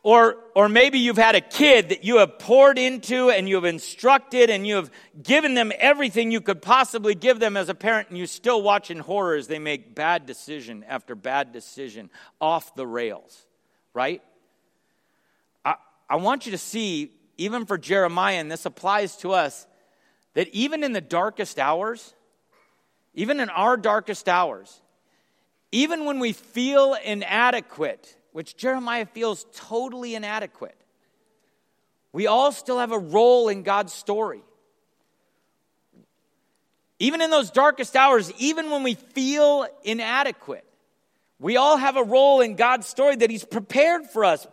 Or, 0.05 0.35
or 0.53 0.67
maybe 0.67 0.99
you've 0.99 1.15
had 1.15 1.35
a 1.35 1.41
kid 1.41 1.89
that 1.89 2.03
you 2.03 2.17
have 2.17 2.37
poured 2.37 2.77
into 2.77 3.29
and 3.29 3.47
you 3.47 3.55
have 3.55 3.63
instructed 3.63 4.49
and 4.49 4.67
you 4.67 4.75
have 4.75 4.91
given 5.23 5.53
them 5.53 5.71
everything 5.79 6.29
you 6.29 6.41
could 6.41 6.61
possibly 6.61 7.15
give 7.15 7.39
them 7.39 7.55
as 7.55 7.69
a 7.69 7.73
parent, 7.73 8.09
and 8.09 8.17
you 8.17 8.27
still 8.27 8.61
watch 8.61 8.91
in 8.91 8.99
horror 8.99 9.35
as 9.35 9.47
they 9.47 9.59
make 9.59 9.95
bad 9.95 10.25
decision 10.25 10.83
after 10.89 11.15
bad 11.15 11.53
decision 11.53 12.09
off 12.41 12.75
the 12.75 12.85
rails, 12.85 13.45
right? 13.93 14.21
I, 15.63 15.75
I 16.09 16.17
want 16.17 16.45
you 16.45 16.51
to 16.51 16.57
see, 16.57 17.13
even 17.37 17.65
for 17.65 17.77
Jeremiah, 17.77 18.35
and 18.35 18.51
this 18.51 18.65
applies 18.65 19.15
to 19.17 19.31
us, 19.31 19.65
that 20.33 20.49
even 20.49 20.83
in 20.83 20.91
the 20.91 21.01
darkest 21.01 21.57
hours, 21.57 22.13
even 23.13 23.39
in 23.39 23.49
our 23.49 23.77
darkest 23.77 24.27
hours, 24.27 24.81
even 25.71 26.03
when 26.03 26.19
we 26.19 26.33
feel 26.33 26.93
inadequate, 27.05 28.17
which 28.33 28.57
Jeremiah 28.57 29.05
feels 29.05 29.45
totally 29.53 30.15
inadequate. 30.15 30.75
We 32.11 32.27
all 32.27 32.51
still 32.51 32.79
have 32.79 32.91
a 32.91 32.99
role 32.99 33.47
in 33.47 33.63
God's 33.63 33.93
story. 33.93 34.43
Even 36.99 37.21
in 37.21 37.29
those 37.29 37.49
darkest 37.51 37.95
hours, 37.95 38.31
even 38.37 38.69
when 38.69 38.83
we 38.83 38.95
feel 38.95 39.67
inadequate, 39.83 40.65
we 41.39 41.57
all 41.57 41.77
have 41.77 41.95
a 41.97 42.03
role 42.03 42.41
in 42.41 42.55
God's 42.55 42.87
story 42.87 43.15
that 43.15 43.29
He's 43.29 43.43
prepared 43.45 44.07
for 44.07 44.25
us 44.25 44.45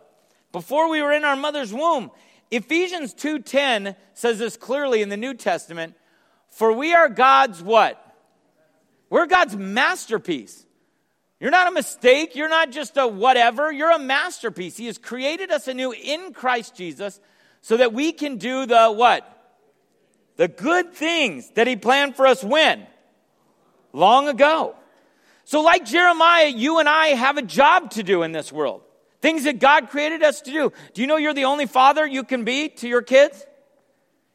before 0.51 0.89
we 0.89 1.01
were 1.01 1.13
in 1.13 1.23
our 1.23 1.35
mother's 1.35 1.73
womb. 1.73 2.11
Ephesians 2.49 3.13
2:10 3.13 3.95
says 4.13 4.39
this 4.39 4.57
clearly 4.57 5.01
in 5.01 5.09
the 5.09 5.17
New 5.17 5.33
Testament, 5.33 5.95
for 6.49 6.73
we 6.73 6.93
are 6.93 7.09
God's 7.09 7.63
what? 7.63 7.97
We're 9.09 9.27
God's 9.27 9.55
masterpiece. 9.55 10.65
You're 11.41 11.49
not 11.49 11.67
a 11.67 11.71
mistake. 11.71 12.35
You're 12.35 12.49
not 12.49 12.69
just 12.69 12.97
a 12.97 13.07
whatever. 13.07 13.71
You're 13.71 13.89
a 13.89 13.97
masterpiece. 13.97 14.77
He 14.77 14.85
has 14.85 14.99
created 14.99 15.49
us 15.49 15.67
anew 15.67 15.91
in 15.91 16.33
Christ 16.33 16.75
Jesus 16.75 17.19
so 17.61 17.77
that 17.77 17.93
we 17.93 18.11
can 18.11 18.37
do 18.37 18.67
the 18.67 18.91
what? 18.91 19.27
The 20.35 20.47
good 20.47 20.93
things 20.93 21.49
that 21.55 21.65
He 21.65 21.75
planned 21.75 22.15
for 22.15 22.27
us 22.27 22.43
when? 22.43 22.85
Long 23.91 24.27
ago. 24.27 24.75
So, 25.43 25.61
like 25.61 25.83
Jeremiah, 25.83 26.47
you 26.47 26.77
and 26.77 26.87
I 26.87 27.07
have 27.07 27.37
a 27.37 27.41
job 27.41 27.89
to 27.91 28.03
do 28.03 28.21
in 28.21 28.33
this 28.33 28.51
world. 28.51 28.83
Things 29.19 29.45
that 29.45 29.59
God 29.59 29.89
created 29.89 30.21
us 30.21 30.41
to 30.41 30.51
do. 30.51 30.71
Do 30.93 31.01
you 31.01 31.07
know 31.07 31.17
you're 31.17 31.33
the 31.33 31.45
only 31.45 31.65
father 31.65 32.05
you 32.05 32.23
can 32.23 32.43
be 32.43 32.69
to 32.69 32.87
your 32.87 33.01
kids? 33.01 33.43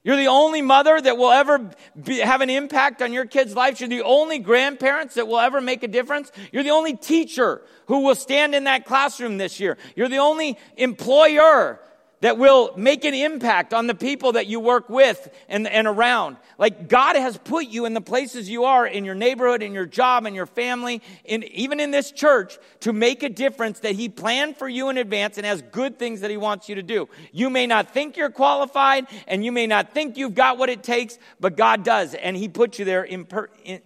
You're 0.06 0.16
the 0.16 0.28
only 0.28 0.62
mother 0.62 1.00
that 1.00 1.18
will 1.18 1.32
ever 1.32 1.68
be, 2.00 2.20
have 2.20 2.40
an 2.40 2.48
impact 2.48 3.02
on 3.02 3.12
your 3.12 3.24
kids' 3.24 3.56
lives. 3.56 3.80
You're 3.80 3.88
the 3.88 4.04
only 4.04 4.38
grandparents 4.38 5.16
that 5.16 5.26
will 5.26 5.40
ever 5.40 5.60
make 5.60 5.82
a 5.82 5.88
difference. 5.88 6.30
You're 6.52 6.62
the 6.62 6.70
only 6.70 6.96
teacher 6.96 7.60
who 7.86 8.04
will 8.04 8.14
stand 8.14 8.54
in 8.54 8.64
that 8.64 8.84
classroom 8.84 9.36
this 9.36 9.58
year. 9.58 9.76
You're 9.96 10.08
the 10.08 10.18
only 10.18 10.58
employer 10.76 11.80
that 12.20 12.38
will 12.38 12.72
make 12.76 13.04
an 13.04 13.14
impact 13.14 13.74
on 13.74 13.86
the 13.86 13.94
people 13.94 14.32
that 14.32 14.46
you 14.46 14.58
work 14.58 14.88
with 14.88 15.28
and, 15.48 15.66
and 15.66 15.86
around. 15.86 16.36
Like 16.58 16.88
God 16.88 17.16
has 17.16 17.36
put 17.36 17.66
you 17.66 17.84
in 17.84 17.92
the 17.92 18.00
places 18.00 18.48
you 18.48 18.64
are 18.64 18.86
in 18.86 19.04
your 19.04 19.14
neighborhood, 19.14 19.62
in 19.62 19.74
your 19.74 19.84
job, 19.84 20.24
in 20.24 20.34
your 20.34 20.46
family, 20.46 21.02
in, 21.24 21.44
even 21.44 21.78
in 21.78 21.90
this 21.90 22.10
church 22.10 22.58
to 22.80 22.92
make 22.92 23.22
a 23.22 23.28
difference 23.28 23.80
that 23.80 23.94
He 23.94 24.08
planned 24.08 24.56
for 24.56 24.68
you 24.68 24.88
in 24.88 24.96
advance 24.96 25.36
and 25.36 25.46
has 25.46 25.60
good 25.60 25.98
things 25.98 26.22
that 26.22 26.30
He 26.30 26.38
wants 26.38 26.68
you 26.68 26.76
to 26.76 26.82
do. 26.82 27.08
You 27.32 27.50
may 27.50 27.66
not 27.66 27.92
think 27.92 28.16
you're 28.16 28.30
qualified 28.30 29.06
and 29.26 29.44
you 29.44 29.52
may 29.52 29.66
not 29.66 29.92
think 29.92 30.16
you've 30.16 30.34
got 30.34 30.56
what 30.56 30.70
it 30.70 30.82
takes, 30.82 31.18
but 31.38 31.56
God 31.56 31.84
does. 31.84 32.14
And 32.14 32.36
He 32.36 32.48
put 32.48 32.78
you 32.78 32.84
there 32.86 33.04
in 33.04 33.26
in, 33.64 33.82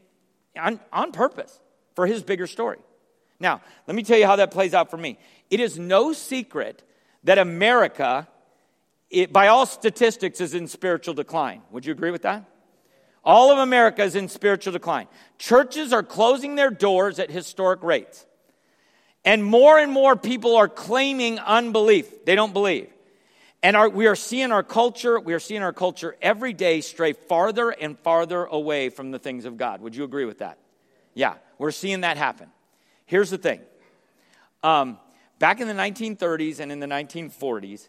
on, 0.57 0.79
on 0.93 1.11
purpose 1.11 1.59
for 1.97 2.07
His 2.07 2.23
bigger 2.23 2.47
story. 2.47 2.79
Now, 3.41 3.63
let 3.87 3.97
me 3.97 4.03
tell 4.03 4.19
you 4.19 4.27
how 4.27 4.37
that 4.37 4.51
plays 4.51 4.75
out 4.75 4.91
for 4.91 4.99
me. 4.99 5.19
It 5.51 5.59
is 5.59 5.79
no 5.79 6.13
secret 6.13 6.85
that 7.25 7.39
America, 7.39 8.29
it, 9.11 9.33
by 9.33 9.49
all 9.49 9.67
statistics, 9.67 10.41
is 10.41 10.55
in 10.55 10.67
spiritual 10.67 11.15
decline. 11.15 11.63
Would 11.71 11.87
you 11.87 11.93
agree 11.93 12.11
with 12.11 12.23
that? 12.23 12.45
All 13.25 13.53
of 13.53 13.59
America 13.59 14.03
is 14.03 14.15
in 14.15 14.29
spiritual 14.29 14.73
decline. 14.73 15.07
Churches 15.39 15.93
are 15.93 16.03
closing 16.03 16.55
their 16.55 16.71
doors 16.71 17.19
at 17.19 17.31
historic 17.31 17.83
rates. 17.83 18.25
And 19.25 19.45
more 19.45 19.79
and 19.79 19.93
more 19.93 20.17
people 20.17 20.57
are 20.57 20.69
claiming 20.69 21.39
unbelief. 21.39 22.25
They 22.25 22.35
don't 22.35 22.55
believe. 22.55 22.89
And 23.63 23.77
our, 23.77 23.91
we 23.91 24.07
are 24.07 24.17
seeing 24.17 24.53
our 24.53 24.63
culture, 24.63 25.21
we 25.21 25.35
are 25.35 25.39
seeing 25.39 25.63
our 25.63 25.73
culture 25.73 26.17
every 26.23 26.55
day 26.55 26.81
stray 26.81 27.13
farther 27.13 27.69
and 27.69 27.99
farther 27.99 28.45
away 28.45 28.89
from 28.89 29.11
the 29.11 29.19
things 29.19 29.45
of 29.45 29.59
God. 29.59 29.83
Would 29.83 29.95
you 29.95 30.05
agree 30.05 30.25
with 30.25 30.39
that? 30.39 30.57
Yeah, 31.13 31.35
we're 31.59 31.71
seeing 31.71 32.01
that 32.01 32.17
happen. 32.17 32.49
Here's 33.05 33.29
the 33.29 33.37
thing 33.37 33.61
um, 34.63 34.99
back 35.41 35.61
in 35.61 35.67
the 35.67 35.75
1930s 35.75 36.61
and 36.61 36.71
in 36.71 36.79
the 36.79 36.87
1940s, 36.87 37.89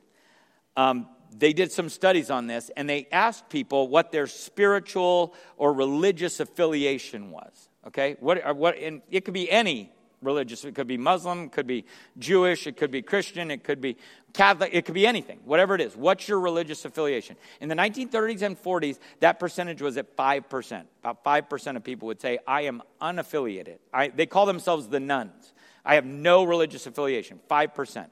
um, 0.76 1.08
they 1.38 1.54
did 1.54 1.72
some 1.72 1.90
studies 1.90 2.32
on 2.32 2.48
this 2.48 2.72
and 2.76 2.90
they 2.90 3.08
asked 3.12 3.50
people 3.50 3.88
what 3.88 4.12
their 4.12 4.26
spiritual 4.26 5.36
or 5.58 5.72
religious 5.72 6.40
affiliation 6.40 7.30
was. 7.30 7.70
Okay? 7.86 8.16
What, 8.20 8.56
what, 8.56 8.78
and 8.78 9.04
it 9.12 9.26
could 9.26 9.36
be 9.36 9.52
any 9.52 9.92
religious. 10.22 10.64
It 10.66 10.76
could 10.76 10.88
be 10.88 10.98
Muslim, 10.98 11.46
it 11.46 11.52
could 11.52 11.68
be 11.68 11.86
Jewish, 12.20 12.68
it 12.68 12.78
could 12.78 12.92
be 12.92 13.02
Christian, 13.02 13.52
it 13.52 13.64
could 13.64 13.82
be 13.82 13.98
Catholic, 14.34 14.70
it 14.74 14.86
could 14.86 14.94
be 14.94 15.08
anything, 15.08 15.40
whatever 15.46 15.76
it 15.76 15.82
is. 15.82 15.96
What's 15.96 16.28
your 16.28 16.40
religious 16.40 16.86
affiliation? 16.86 17.36
In 17.60 17.70
the 17.70 17.76
1930s 17.76 18.42
and 18.44 18.62
40s, 18.62 19.00
that 19.20 19.40
percentage 19.40 19.82
was 19.82 19.98
at 19.98 20.16
5%. 20.16 20.84
About 21.04 21.24
5% 21.24 21.76
of 21.76 21.84
people 21.84 22.08
would 22.08 22.22
say, 22.22 22.40
I 22.48 22.62
am 22.62 22.82
unaffiliated. 23.02 23.78
I, 23.94 24.10
they 24.10 24.26
call 24.26 24.46
themselves 24.46 24.88
the 24.88 25.00
nones. 25.00 25.51
I 25.86 25.96
have 25.96 26.06
no 26.06 26.44
religious 26.44 26.86
affiliation. 26.86 27.40
5%. 27.50 28.08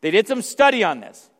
They 0.00 0.10
did 0.10 0.28
some 0.28 0.42
study 0.42 0.84
on 0.84 1.00
this. 1.00 1.30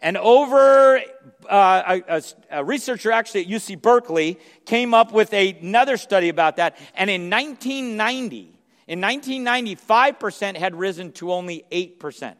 And 0.00 0.16
over, 0.16 1.00
uh, 1.48 2.00
a, 2.08 2.22
a, 2.50 2.64
researcher 2.64 3.12
actually 3.12 3.42
at 3.42 3.46
UC 3.48 3.80
Berkeley 3.80 4.38
came 4.66 4.94
up 4.94 5.12
with 5.12 5.32
a, 5.32 5.50
another 5.60 5.96
study 5.96 6.28
about 6.28 6.56
that. 6.56 6.76
And 6.96 7.08
in 7.08 7.30
1990, 7.30 8.58
in 8.88 9.00
1990, 9.00 9.76
5% 9.76 10.56
had 10.56 10.74
risen 10.74 11.12
to 11.12 11.32
only 11.32 11.64
8%. 11.70 12.34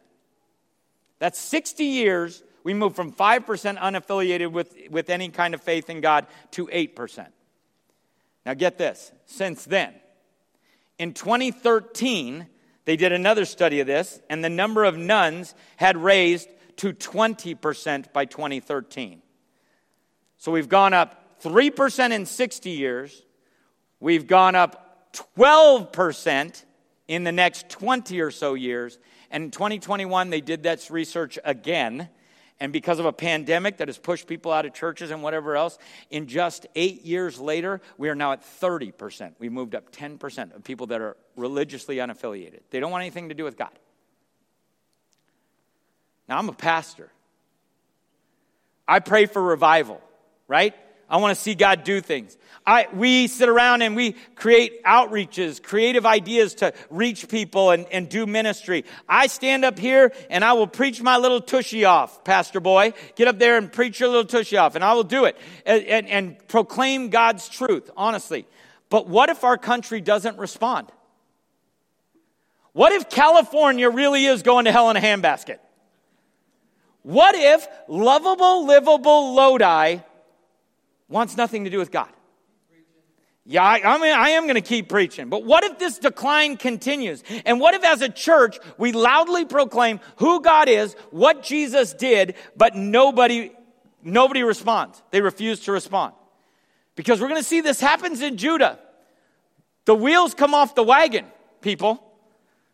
That's 1.21 1.39
60 1.39 1.85
years. 1.85 2.43
We 2.65 2.75
moved 2.75 2.97
from 2.97 3.13
5% 3.13 3.79
unaffiliated 3.79 4.51
with, 4.51 4.75
with 4.91 5.09
any 5.09 5.29
kind 5.29 5.55
of 5.55 5.63
faith 5.63 5.89
in 5.89 6.01
God 6.01 6.27
to 6.53 6.67
8%. 6.67 7.29
Now, 8.45 8.55
get 8.55 8.77
this. 8.77 9.13
Since 9.27 9.67
then, 9.67 9.95
in 10.99 11.15
2013, 11.15 12.47
they 12.85 12.97
did 12.97 13.13
another 13.13 13.45
study 13.45 13.81
of 13.81 13.87
this, 13.87 14.21
and 14.29 14.45
the 14.45 14.49
number 14.49 14.85
of 14.85 14.97
nones 14.97 15.55
had 15.77 15.97
raised 15.97 16.49
to 16.77 16.93
20% 16.93 18.13
by 18.13 18.25
2013. 18.25 19.23
So 20.39 20.51
we've 20.51 20.69
gone 20.69 20.95
up 20.95 21.41
3% 21.43 22.11
in 22.11 22.27
60 22.27 22.71
years. 22.71 23.23
We've 24.01 24.27
gone 24.27 24.55
up 24.55 25.13
12% 25.37 26.65
in 27.09 27.25
the 27.25 27.33
next 27.33 27.69
20 27.69 28.21
or 28.21 28.31
so 28.31 28.55
years. 28.55 28.99
And 29.31 29.45
in 29.45 29.51
2021, 29.51 30.31
they 30.31 30.41
did 30.41 30.65
that 30.65 30.89
research 30.91 31.39
again. 31.45 32.09
And 32.61 32.73
because 32.73 32.99
of 32.99 33.07
a 33.07 33.13
pandemic 33.13 33.79
that 33.79 33.89
has 33.89 33.99
pushed 33.99 34.27
people 34.27 34.53
out 34.53 34.67
of 34.67 34.73
churches 34.73 35.11
and 35.11 35.23
whatever 35.23 35.57
else, 35.57 35.79
in 36.11 36.29
just 36.29 36.67
eight 36.77 37.05
years 37.05 37.41
later, 37.41 37.81
we 37.99 38.09
are 38.09 38.15
now 38.15 38.33
at 38.33 38.43
30%. 38.61 39.33
We 39.39 39.49
moved 39.49 39.75
up 39.75 39.91
10% 39.91 40.55
of 40.55 40.63
people 40.63 40.87
that 40.89 41.01
are 41.01 41.17
religiously 41.37 41.97
unaffiliated. 41.97 42.61
They 42.71 42.79
don't 42.79 42.93
want 42.93 43.03
anything 43.03 43.31
to 43.31 43.35
do 43.35 43.45
with 43.45 43.57
God. 43.57 43.77
Now, 46.29 46.39
I'm 46.39 46.49
a 46.49 46.53
pastor. 46.55 47.11
I 48.87 49.01
pray 49.01 49.27
for 49.27 49.43
revival, 49.43 50.01
right? 50.47 50.75
I 51.13 51.19
want 51.19 51.37
to 51.37 51.41
see 51.41 51.55
God 51.55 51.85
do 51.85 52.01
things. 52.01 52.39
I, 52.67 52.87
we 52.95 53.27
sit 53.27 53.51
around 53.51 53.83
and 53.83 53.95
we 53.95 54.13
create 54.35 54.83
outreaches, 54.85 55.63
creative 55.63 56.07
ideas 56.07 56.55
to 56.57 56.73
reach 56.89 57.29
people 57.29 57.71
and, 57.71 57.85
and 57.93 58.09
do 58.09 58.25
ministry. 58.25 58.87
I 59.07 59.27
stand 59.27 59.67
up 59.67 59.79
here 59.79 60.15
and 60.31 60.43
I 60.43 60.55
will 60.55 60.67
preach 60.67 61.03
my 61.03 61.19
little 61.19 61.43
tushy 61.43 61.85
off, 61.85 62.25
Pastor 62.25 62.61
Boy. 62.61 62.95
Get 63.15 63.29
up 63.29 63.39
there 63.39 63.59
and 63.59 63.71
preach 63.71 64.01
your 64.01 64.09
little 64.09 64.25
tushy 64.25 64.57
off, 64.57 64.75
and 64.75 64.83
I 64.83 64.95
will 64.95 65.05
do 65.05 65.27
it 65.27 65.37
and, 65.67 65.85
and, 65.85 66.09
and 66.09 66.49
proclaim 66.49 67.11
God's 67.11 67.47
truth, 67.47 67.91
honestly. 67.95 68.47
But 68.89 69.07
what 69.07 69.29
if 69.29 69.45
our 69.45 69.59
country 69.59 70.01
doesn't 70.01 70.39
respond? 70.39 70.89
What 72.73 72.93
if 72.93 73.11
California 73.11 73.91
really 73.91 74.25
is 74.25 74.43
going 74.43 74.65
to 74.65 74.73
hell 74.73 74.89
in 74.89 74.97
a 74.97 75.01
handbasket? 75.01 75.59
What 77.03 77.35
if 77.35 77.69
lovable, 77.87 78.65
livable 78.65 79.35
Lodi 79.35 79.99
wants 81.13 81.37
nothing 81.37 81.65
to 81.65 81.71
do 81.71 81.79
with 81.79 81.93
God. 81.93 82.09
Yeah, 83.45 83.65
I, 83.65 83.81
I 83.85 83.99
mean, 83.99 84.13
I 84.13 84.31
am 84.31 84.45
going 84.45 84.55
to 84.55 84.61
keep 84.61 84.89
preaching. 84.89 85.29
But 85.29 85.45
what 85.45 85.65
if 85.65 85.79
this 85.79 85.99
decline 85.99 86.57
continues? 86.57 87.25
And 87.45 87.59
what 87.59 87.75
if 87.75 87.85
as 87.85 88.01
a 88.01 88.09
church, 88.09 88.59
we 88.79 88.93
loudly 88.93 89.45
proclaim 89.45 89.99
who 90.17 90.41
God 90.41 90.69
is, 90.69 90.95
what 91.11 91.43
Jesus 91.43 91.93
did, 91.93 92.37
but 92.57 92.77
nobody, 92.77 93.53
nobody 94.03 94.45
responds. 94.45 95.03
They 95.11 95.21
refuse 95.21 95.61
to 95.61 95.73
respond. 95.73 96.15
Because 96.95 97.21
we're 97.21 97.29
going 97.29 97.41
to 97.41 97.47
see 97.47 97.61
this 97.61 97.81
happens 97.81 98.23
in 98.23 98.37
Judah. 98.37 98.79
The 99.87 99.95
wheels 99.95 100.35
come 100.35 100.55
off 100.55 100.77
the 100.77 100.85
wagon, 100.85 101.27
people. 101.63 102.01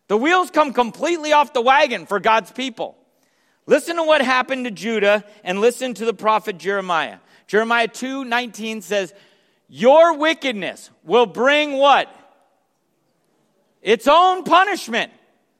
The 0.07 0.17
wheels 0.17 0.51
come 0.51 0.73
completely 0.73 1.33
off 1.33 1.51
the 1.53 1.61
wagon 1.61 2.05
for 2.05 2.19
God's 2.19 2.51
people. 2.51 2.95
Listen 3.65 3.95
to 3.95 4.03
what 4.03 4.21
happened 4.21 4.65
to 4.65 4.71
Judah 4.71 5.23
and 5.43 5.61
listen 5.61 5.95
to 5.95 6.05
the 6.05 6.13
prophet 6.13 6.59
Jeremiah. 6.59 7.17
Jeremiah 7.49 7.87
2 7.87 8.25
19 8.25 8.83
says, 8.83 9.11
Your 9.67 10.15
wickedness 10.15 10.91
will 11.03 11.25
bring 11.25 11.73
what? 11.73 12.07
Its 13.81 14.07
own 14.07 14.43
punishment. 14.43 15.11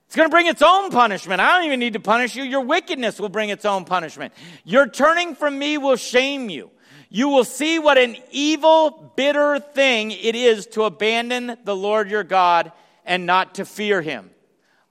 It's 0.06 0.16
going 0.16 0.30
to 0.30 0.32
bring 0.32 0.46
its 0.46 0.62
own 0.62 0.92
punishment. 0.92 1.42
I 1.42 1.56
don't 1.56 1.66
even 1.66 1.80
need 1.80 1.94
to 1.94 2.00
punish 2.00 2.36
you. 2.36 2.44
Your 2.44 2.62
wickedness 2.62 3.20
will 3.20 3.30
bring 3.30 3.50
its 3.50 3.66
own 3.66 3.86
punishment. 3.86 4.34
Your 4.64 4.88
turning 4.88 5.34
from 5.34 5.58
me 5.58 5.80
will 5.80 5.96
shame 5.96 6.52
you. 6.52 6.70
You 7.10 7.30
will 7.30 7.44
see 7.44 7.80
what 7.80 7.98
an 7.98 8.18
evil, 8.30 9.12
bitter 9.16 9.60
thing 9.60 10.12
it 10.12 10.36
is 10.36 10.68
to 10.68 10.84
abandon 10.84 11.58
the 11.64 11.76
Lord 11.76 12.12
your 12.12 12.24
God 12.24 12.72
and 13.04 13.26
not 13.26 13.56
to 13.56 13.66
fear 13.66 14.04
him. 14.04 14.30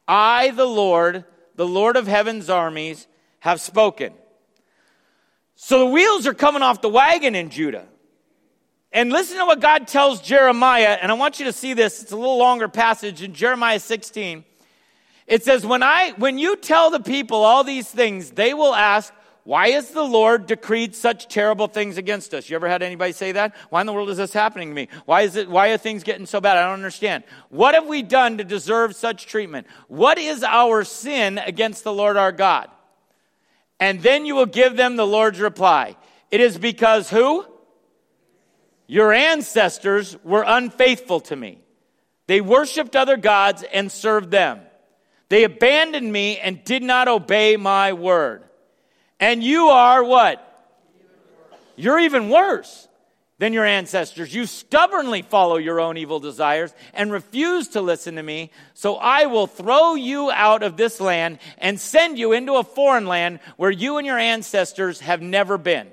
I, 0.09 0.51
the 0.51 0.67
Lord, 0.67 1.25
the 1.55 1.67
Lord 1.67 1.97
of 1.97 2.09
heaven's 2.09 2.51
armies, 2.51 3.07
have 3.39 3.61
spoken. 3.61 4.15
So 5.61 5.81
the 5.81 5.87
wheels 5.87 6.25
are 6.29 6.35
coming 6.35 6.63
off 6.63 6.81
the 6.83 6.89
wagon 6.89 7.35
in 7.35 7.51
Judah. 7.51 7.85
And 8.93 9.11
listen 9.11 9.39
to 9.39 9.45
what 9.45 9.61
God 9.61 9.89
tells 9.89 10.21
Jeremiah, 10.21 10.97
and 11.03 11.11
I 11.11 11.17
want 11.17 11.41
you 11.41 11.47
to 11.47 11.53
see 11.53 11.75
this. 11.75 12.01
It's 12.01 12.13
a 12.13 12.17
little 12.17 12.39
longer 12.39 12.69
passage 12.69 13.23
in 13.23 13.35
Jeremiah 13.35 13.81
16. 13.81 14.45
It 15.27 15.43
says, 15.43 15.67
When 15.67 15.83
I 15.83 16.13
when 16.17 16.39
you 16.39 16.55
tell 16.55 16.91
the 16.91 17.01
people 17.01 17.39
all 17.39 17.65
these 17.65 17.91
things, 17.91 18.31
they 18.31 18.55
will 18.55 18.73
ask, 18.73 19.13
Why 19.43 19.71
has 19.71 19.91
the 19.91 20.05
Lord 20.05 20.47
decreed 20.47 20.95
such 20.95 21.27
terrible 21.27 21.67
things 21.67 21.99
against 21.99 22.35
us? 22.35 22.49
You 22.49 22.55
ever 22.55 22.69
had 22.69 22.85
anybody 22.85 23.11
say 23.11 23.33
that? 23.33 23.53
Why 23.69 23.81
in 23.81 23.89
the 23.89 23.93
world 23.93 24.11
is 24.11 24.17
this 24.19 24.33
happening 24.33 24.69
to 24.69 24.75
me? 24.75 24.87
Why 25.07 25.23
is 25.23 25.35
it 25.35 25.51
why 25.51 25.71
are 25.71 25.77
things 25.77 26.05
getting 26.05 26.25
so 26.25 26.41
bad? 26.41 26.57
I 26.57 26.67
don't 26.67 26.75
understand. 26.75 27.25
What 27.49 27.75
have 27.75 27.89
we 27.89 28.03
done 28.03 28.39
to 28.39 28.45
deserve 28.45 28.95
such 28.95 29.27
treatment? 29.27 29.67
What 29.89 30.19
is 30.19 30.45
our 30.45 30.85
sin 30.85 31.37
against 31.37 31.83
the 31.83 31.93
Lord 31.93 32.17
our 32.17 32.31
God? 32.31 32.71
And 33.81 34.03
then 34.03 34.27
you 34.27 34.35
will 34.35 34.47
give 34.47 34.77
them 34.77 34.97
the 34.97 35.07
Lord's 35.07 35.41
reply. 35.41 35.97
It 36.31 36.41
is 36.41 36.59
because 36.59 37.11
who? 37.11 37.47
Your 38.87 39.13
ancestors 39.13 40.17
were 40.25 40.45
unfaithful 40.47 41.21
to 41.21 41.37
me. 41.37 41.61
They 42.27 42.41
worshiped 42.41 42.97
other 42.97 43.17
gods 43.17 43.63
and 43.63 43.93
served 43.93 44.31
them. 44.31 44.61
They 45.29 45.45
abandoned 45.45 46.11
me 46.11 46.39
and 46.39 46.65
did 46.65 46.83
not 46.83 47.07
obey 47.07 47.57
my 47.57 47.93
word. 47.93 48.43
And 49.21 49.43
you 49.43 49.69
are 49.69 50.03
what? 50.03 50.45
You're 51.77 52.01
even 52.01 52.29
worse 52.29 52.88
than 53.39 53.53
your 53.53 53.65
ancestors. 53.65 54.35
You 54.35 54.47
stubbornly 54.47 55.23
follow 55.23 55.57
your 55.57 55.81
own 55.81 55.97
evil 55.97 56.19
desires 56.21 56.75
and 56.93 57.13
refuse 57.13 57.69
to 57.69 57.81
listen 57.81 58.17
to 58.17 58.23
me. 58.23 58.51
So 58.75 58.97
I 58.97 59.27
will 59.27 59.47
throw 59.47 59.95
you 59.95 60.31
out 60.31 60.63
of 60.63 60.77
this 60.77 61.01
land 61.01 61.39
and 61.59 61.81
send 61.81 62.19
you 62.19 62.33
into 62.33 62.55
a 62.55 62.65
foreign 62.65 63.07
land 63.07 63.39
where 63.57 63.71
you 63.71 63.99
and 63.99 64.07
your 64.07 64.19
ancestors 64.19 65.01
have 65.01 65.23
never 65.23 65.57
been. 65.57 65.89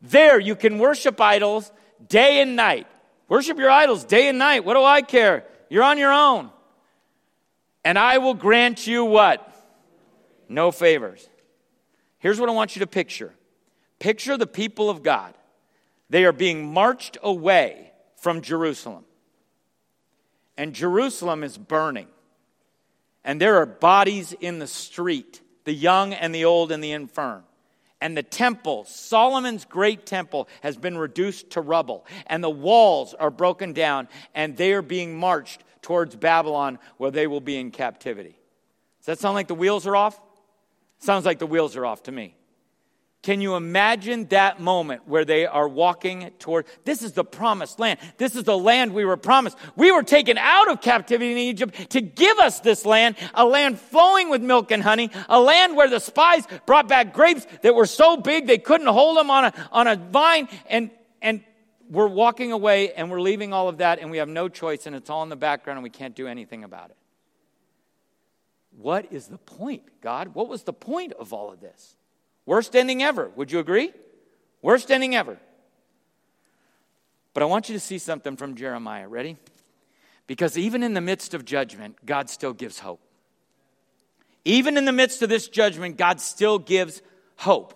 There 0.00 0.38
you 0.38 0.54
can 0.54 0.78
worship 0.78 1.20
idols 1.20 1.70
day 2.08 2.40
and 2.40 2.54
night. 2.54 2.86
Worship 3.28 3.58
your 3.58 3.70
idols 3.70 4.04
day 4.04 4.28
and 4.28 4.38
night. 4.38 4.64
What 4.64 4.74
do 4.74 4.84
I 4.84 5.02
care? 5.02 5.44
You're 5.68 5.82
on 5.82 5.98
your 5.98 6.12
own. 6.12 6.50
And 7.84 7.98
I 7.98 8.18
will 8.18 8.34
grant 8.34 8.86
you 8.86 9.04
what? 9.04 9.44
No 10.48 10.70
favors. 10.70 11.28
Here's 12.20 12.38
what 12.38 12.48
I 12.48 12.52
want 12.52 12.76
you 12.76 12.80
to 12.80 12.86
picture. 12.86 13.34
Picture 13.98 14.36
the 14.36 14.46
people 14.46 14.88
of 14.88 15.02
God 15.02 15.34
they 16.10 16.24
are 16.24 16.32
being 16.32 16.72
marched 16.72 17.18
away 17.22 17.92
from 18.16 18.40
Jerusalem. 18.40 19.04
And 20.56 20.74
Jerusalem 20.74 21.44
is 21.44 21.56
burning. 21.56 22.08
And 23.24 23.40
there 23.40 23.56
are 23.56 23.66
bodies 23.66 24.32
in 24.32 24.58
the 24.58 24.66
street, 24.66 25.40
the 25.64 25.72
young 25.72 26.14
and 26.14 26.34
the 26.34 26.44
old 26.44 26.72
and 26.72 26.82
the 26.82 26.92
infirm. 26.92 27.44
And 28.00 28.16
the 28.16 28.22
temple, 28.22 28.84
Solomon's 28.84 29.64
great 29.64 30.06
temple, 30.06 30.48
has 30.62 30.76
been 30.76 30.96
reduced 30.96 31.50
to 31.50 31.60
rubble. 31.60 32.06
And 32.26 32.42
the 32.42 32.50
walls 32.50 33.12
are 33.14 33.30
broken 33.30 33.72
down, 33.72 34.08
and 34.34 34.56
they 34.56 34.72
are 34.72 34.82
being 34.82 35.18
marched 35.18 35.62
towards 35.82 36.16
Babylon 36.16 36.78
where 36.96 37.10
they 37.10 37.26
will 37.26 37.40
be 37.40 37.56
in 37.56 37.70
captivity. 37.70 38.38
Does 39.00 39.06
that 39.06 39.18
sound 39.18 39.34
like 39.34 39.48
the 39.48 39.54
wheels 39.54 39.86
are 39.86 39.96
off? 39.96 40.20
Sounds 41.00 41.24
like 41.24 41.38
the 41.38 41.46
wheels 41.46 41.76
are 41.76 41.86
off 41.86 42.04
to 42.04 42.12
me. 42.12 42.34
Can 43.22 43.40
you 43.40 43.56
imagine 43.56 44.26
that 44.26 44.60
moment 44.60 45.08
where 45.08 45.24
they 45.24 45.44
are 45.44 45.68
walking 45.68 46.30
toward 46.38 46.66
this 46.84 47.02
is 47.02 47.12
the 47.12 47.24
promised 47.24 47.80
land. 47.80 47.98
This 48.16 48.36
is 48.36 48.44
the 48.44 48.56
land 48.56 48.94
we 48.94 49.04
were 49.04 49.16
promised. 49.16 49.58
We 49.74 49.90
were 49.90 50.04
taken 50.04 50.38
out 50.38 50.70
of 50.70 50.80
captivity 50.80 51.32
in 51.32 51.38
Egypt 51.38 51.90
to 51.90 52.00
give 52.00 52.38
us 52.38 52.60
this 52.60 52.86
land, 52.86 53.16
a 53.34 53.44
land 53.44 53.80
flowing 53.80 54.30
with 54.30 54.40
milk 54.40 54.70
and 54.70 54.82
honey, 54.82 55.10
a 55.28 55.40
land 55.40 55.76
where 55.76 55.90
the 55.90 55.98
spies 55.98 56.46
brought 56.64 56.86
back 56.86 57.12
grapes 57.12 57.44
that 57.62 57.74
were 57.74 57.86
so 57.86 58.16
big 58.16 58.46
they 58.46 58.58
couldn't 58.58 58.86
hold 58.86 59.16
them 59.16 59.30
on 59.30 59.46
a, 59.46 59.68
on 59.72 59.88
a 59.88 59.96
vine 59.96 60.48
and 60.68 60.90
and 61.20 61.42
we're 61.90 62.06
walking 62.06 62.52
away 62.52 62.92
and 62.92 63.10
we're 63.10 63.20
leaving 63.20 63.52
all 63.52 63.68
of 63.68 63.78
that 63.78 63.98
and 63.98 64.10
we 64.10 64.18
have 64.18 64.28
no 64.28 64.48
choice 64.48 64.86
and 64.86 64.94
it's 64.94 65.10
all 65.10 65.22
in 65.22 65.28
the 65.28 65.36
background 65.36 65.78
and 65.78 65.82
we 65.82 65.90
can't 65.90 66.14
do 66.14 66.28
anything 66.28 66.62
about 66.62 66.90
it. 66.90 66.96
What 68.70 69.12
is 69.12 69.26
the 69.26 69.38
point, 69.38 69.82
God? 70.00 70.34
What 70.34 70.48
was 70.48 70.62
the 70.62 70.72
point 70.72 71.12
of 71.14 71.32
all 71.32 71.50
of 71.50 71.60
this? 71.60 71.96
Worst 72.48 72.74
ending 72.74 73.02
ever. 73.02 73.30
Would 73.36 73.52
you 73.52 73.58
agree? 73.58 73.92
Worst 74.62 74.90
ending 74.90 75.14
ever. 75.14 75.36
But 77.34 77.42
I 77.42 77.46
want 77.46 77.68
you 77.68 77.74
to 77.74 77.78
see 77.78 77.98
something 77.98 78.38
from 78.38 78.54
Jeremiah. 78.54 79.06
Ready? 79.06 79.36
Because 80.26 80.56
even 80.56 80.82
in 80.82 80.94
the 80.94 81.02
midst 81.02 81.34
of 81.34 81.44
judgment, 81.44 81.96
God 82.06 82.30
still 82.30 82.54
gives 82.54 82.78
hope. 82.78 83.02
Even 84.46 84.78
in 84.78 84.86
the 84.86 84.92
midst 84.92 85.20
of 85.20 85.28
this 85.28 85.46
judgment, 85.46 85.98
God 85.98 86.22
still 86.22 86.58
gives 86.58 87.02
hope. 87.36 87.74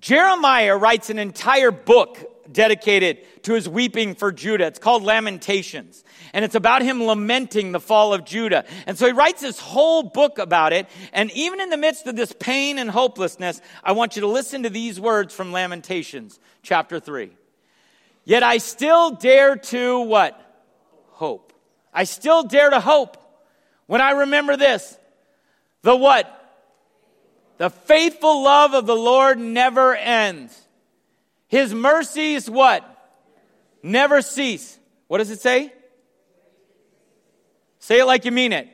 Jeremiah 0.00 0.76
writes 0.76 1.10
an 1.10 1.18
entire 1.18 1.72
book 1.72 2.16
dedicated 2.50 3.18
to 3.44 3.54
his 3.54 3.68
weeping 3.68 4.14
for 4.14 4.32
Judah. 4.32 4.66
It's 4.66 4.78
called 4.78 5.02
Lamentations. 5.02 6.04
And 6.32 6.44
it's 6.44 6.54
about 6.54 6.82
him 6.82 7.02
lamenting 7.02 7.72
the 7.72 7.80
fall 7.80 8.14
of 8.14 8.24
Judah. 8.24 8.64
And 8.86 8.98
so 8.98 9.06
he 9.06 9.12
writes 9.12 9.40
this 9.40 9.58
whole 9.58 10.02
book 10.02 10.38
about 10.38 10.72
it. 10.72 10.88
And 11.12 11.30
even 11.32 11.60
in 11.60 11.70
the 11.70 11.76
midst 11.76 12.06
of 12.06 12.16
this 12.16 12.32
pain 12.38 12.78
and 12.78 12.90
hopelessness, 12.90 13.60
I 13.82 13.92
want 13.92 14.16
you 14.16 14.22
to 14.22 14.28
listen 14.28 14.64
to 14.64 14.70
these 14.70 15.00
words 15.00 15.34
from 15.34 15.52
Lamentations, 15.52 16.38
chapter 16.62 16.98
3. 16.98 17.30
Yet 18.24 18.42
I 18.42 18.58
still 18.58 19.12
dare 19.12 19.56
to 19.56 20.00
what? 20.00 20.40
Hope. 21.12 21.52
I 21.92 22.04
still 22.04 22.42
dare 22.42 22.70
to 22.70 22.80
hope 22.80 23.16
when 23.86 24.00
I 24.00 24.12
remember 24.12 24.56
this. 24.56 24.98
The 25.82 25.94
what? 25.94 26.40
The 27.58 27.70
faithful 27.70 28.42
love 28.42 28.74
of 28.74 28.86
the 28.86 28.96
Lord 28.96 29.38
never 29.38 29.94
ends. 29.94 30.60
His 31.54 31.72
mercies 31.72 32.50
what? 32.50 32.82
Never 33.80 34.22
cease. 34.22 34.76
What 35.06 35.18
does 35.18 35.30
it 35.30 35.40
say? 35.40 35.72
Say 37.78 38.00
it 38.00 38.06
like 38.06 38.24
you 38.24 38.32
mean 38.32 38.52
it. 38.52 38.66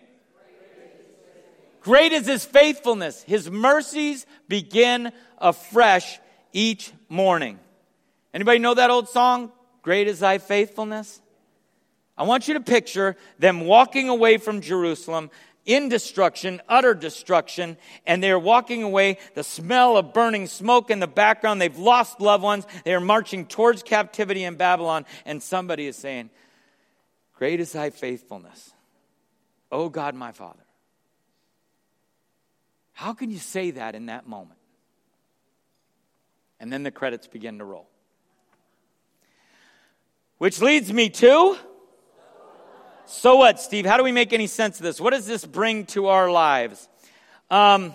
Great 1.82 2.12
is 2.12 2.26
his 2.26 2.42
faithfulness. 2.42 3.22
His 3.24 3.50
mercies 3.50 4.24
begin 4.48 5.12
afresh 5.36 6.20
each 6.54 6.90
morning. 7.10 7.58
Anybody 8.32 8.60
know 8.60 8.72
that 8.72 8.88
old 8.88 9.10
song? 9.10 9.52
Great 9.82 10.08
is 10.08 10.20
thy 10.20 10.38
faithfulness. 10.38 11.20
I 12.16 12.22
want 12.22 12.48
you 12.48 12.54
to 12.54 12.60
picture 12.60 13.14
them 13.38 13.60
walking 13.60 14.08
away 14.08 14.38
from 14.38 14.62
Jerusalem 14.62 15.30
in 15.66 15.88
destruction, 15.88 16.60
utter 16.68 16.94
destruction, 16.94 17.76
and 18.06 18.22
they're 18.22 18.38
walking 18.38 18.82
away. 18.82 19.18
The 19.34 19.44
smell 19.44 19.96
of 19.96 20.12
burning 20.12 20.46
smoke 20.46 20.90
in 20.90 21.00
the 21.00 21.06
background. 21.06 21.60
They've 21.60 21.76
lost 21.76 22.20
loved 22.20 22.42
ones. 22.42 22.66
They 22.84 22.94
are 22.94 23.00
marching 23.00 23.46
towards 23.46 23.82
captivity 23.82 24.44
in 24.44 24.56
Babylon, 24.56 25.04
and 25.24 25.42
somebody 25.42 25.86
is 25.86 25.96
saying, 25.96 26.30
Great 27.34 27.60
is 27.60 27.72
thy 27.72 27.90
faithfulness, 27.90 28.72
O 29.72 29.88
God 29.88 30.14
my 30.14 30.32
Father. 30.32 30.64
How 32.92 33.14
can 33.14 33.30
you 33.30 33.38
say 33.38 33.70
that 33.72 33.94
in 33.94 34.06
that 34.06 34.28
moment? 34.28 34.58
And 36.58 36.70
then 36.70 36.82
the 36.82 36.90
credits 36.90 37.26
begin 37.26 37.58
to 37.58 37.64
roll. 37.64 37.88
Which 40.36 40.60
leads 40.60 40.92
me 40.92 41.08
to 41.08 41.56
so 43.10 43.34
what, 43.34 43.60
Steve? 43.60 43.86
How 43.86 43.96
do 43.96 44.04
we 44.04 44.12
make 44.12 44.32
any 44.32 44.46
sense 44.46 44.78
of 44.78 44.84
this? 44.84 45.00
What 45.00 45.10
does 45.10 45.26
this 45.26 45.44
bring 45.44 45.84
to 45.86 46.06
our 46.06 46.30
lives? 46.30 46.88
Um, 47.50 47.92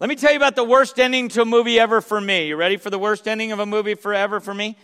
let 0.00 0.08
me 0.08 0.16
tell 0.16 0.30
you 0.30 0.38
about 0.38 0.56
the 0.56 0.64
worst 0.64 0.98
ending 0.98 1.28
to 1.28 1.42
a 1.42 1.44
movie 1.44 1.78
ever 1.78 2.00
for 2.00 2.18
me. 2.18 2.48
You 2.48 2.56
ready 2.56 2.78
for 2.78 2.88
the 2.88 2.98
worst 2.98 3.28
ending 3.28 3.52
of 3.52 3.58
a 3.58 3.66
movie 3.66 3.94
forever 3.94 4.40
for 4.40 4.54
me? 4.54 4.78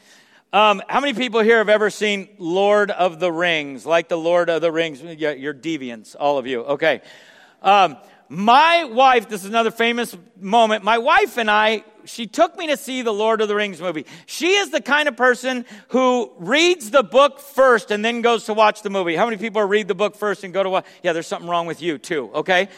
Um, 0.53 0.83
how 0.91 1.01
many 1.01 1.15
people 1.15 1.41
here 1.41 1.57
have 1.57 1.71
ever 1.71 1.89
seen 1.89 2.29
Lord 2.37 2.91
of 2.91 3.19
the 3.19 3.33
Rings? 3.33 3.87
Like 3.87 4.11
the 4.11 4.19
Lord 4.19 4.51
of 4.51 4.61
the 4.61 4.71
Rings? 4.71 5.01
Yeah, 5.01 5.33
you're 5.33 5.55
deviants, 5.55 6.15
all 6.21 6.37
of 6.37 6.47
you. 6.47 6.61
Okay. 6.65 7.01
Um, 7.63 7.97
my 8.33 8.85
wife, 8.85 9.29
this 9.29 9.43
is 9.43 9.51
another 9.51 9.71
famous 9.71 10.17
moment. 10.41 10.85
My 10.85 10.97
wife 10.97 11.37
and 11.37 11.51
I 11.51 11.85
she 12.05 12.27
took 12.27 12.57
me 12.57 12.67
to 12.69 12.77
see 12.77 13.03
the 13.03 13.13
Lord 13.13 13.41
of 13.41 13.49
the 13.49 13.55
Rings 13.55 13.81
movie. 13.81 14.07
She 14.27 14.55
is 14.55 14.71
the 14.71 14.81
kind 14.81 15.09
of 15.09 15.17
person 15.17 15.65
who 15.89 16.33
reads 16.39 16.91
the 16.91 17.03
book 17.03 17.39
first 17.39 17.91
and 17.91 18.05
then 18.05 18.23
goes 18.23 18.47
to 18.47 18.55
watch 18.55 18.83
the 18.83 18.91
movie. 18.91 19.15
How 19.15 19.25
many 19.27 19.37
people 19.37 19.63
read 19.63 19.87
the 19.87 19.95
book 19.95 20.17
first 20.17 20.43
and 20.43 20.53
go 20.53 20.63
to 20.63 20.71
watch? 20.71 20.87
Yeah, 21.03 21.13
there's 21.13 21.27
something 21.27 21.49
wrong 21.49 21.67
with 21.67 21.81
you 21.81 21.99
too, 21.99 22.31
okay? 22.35 22.69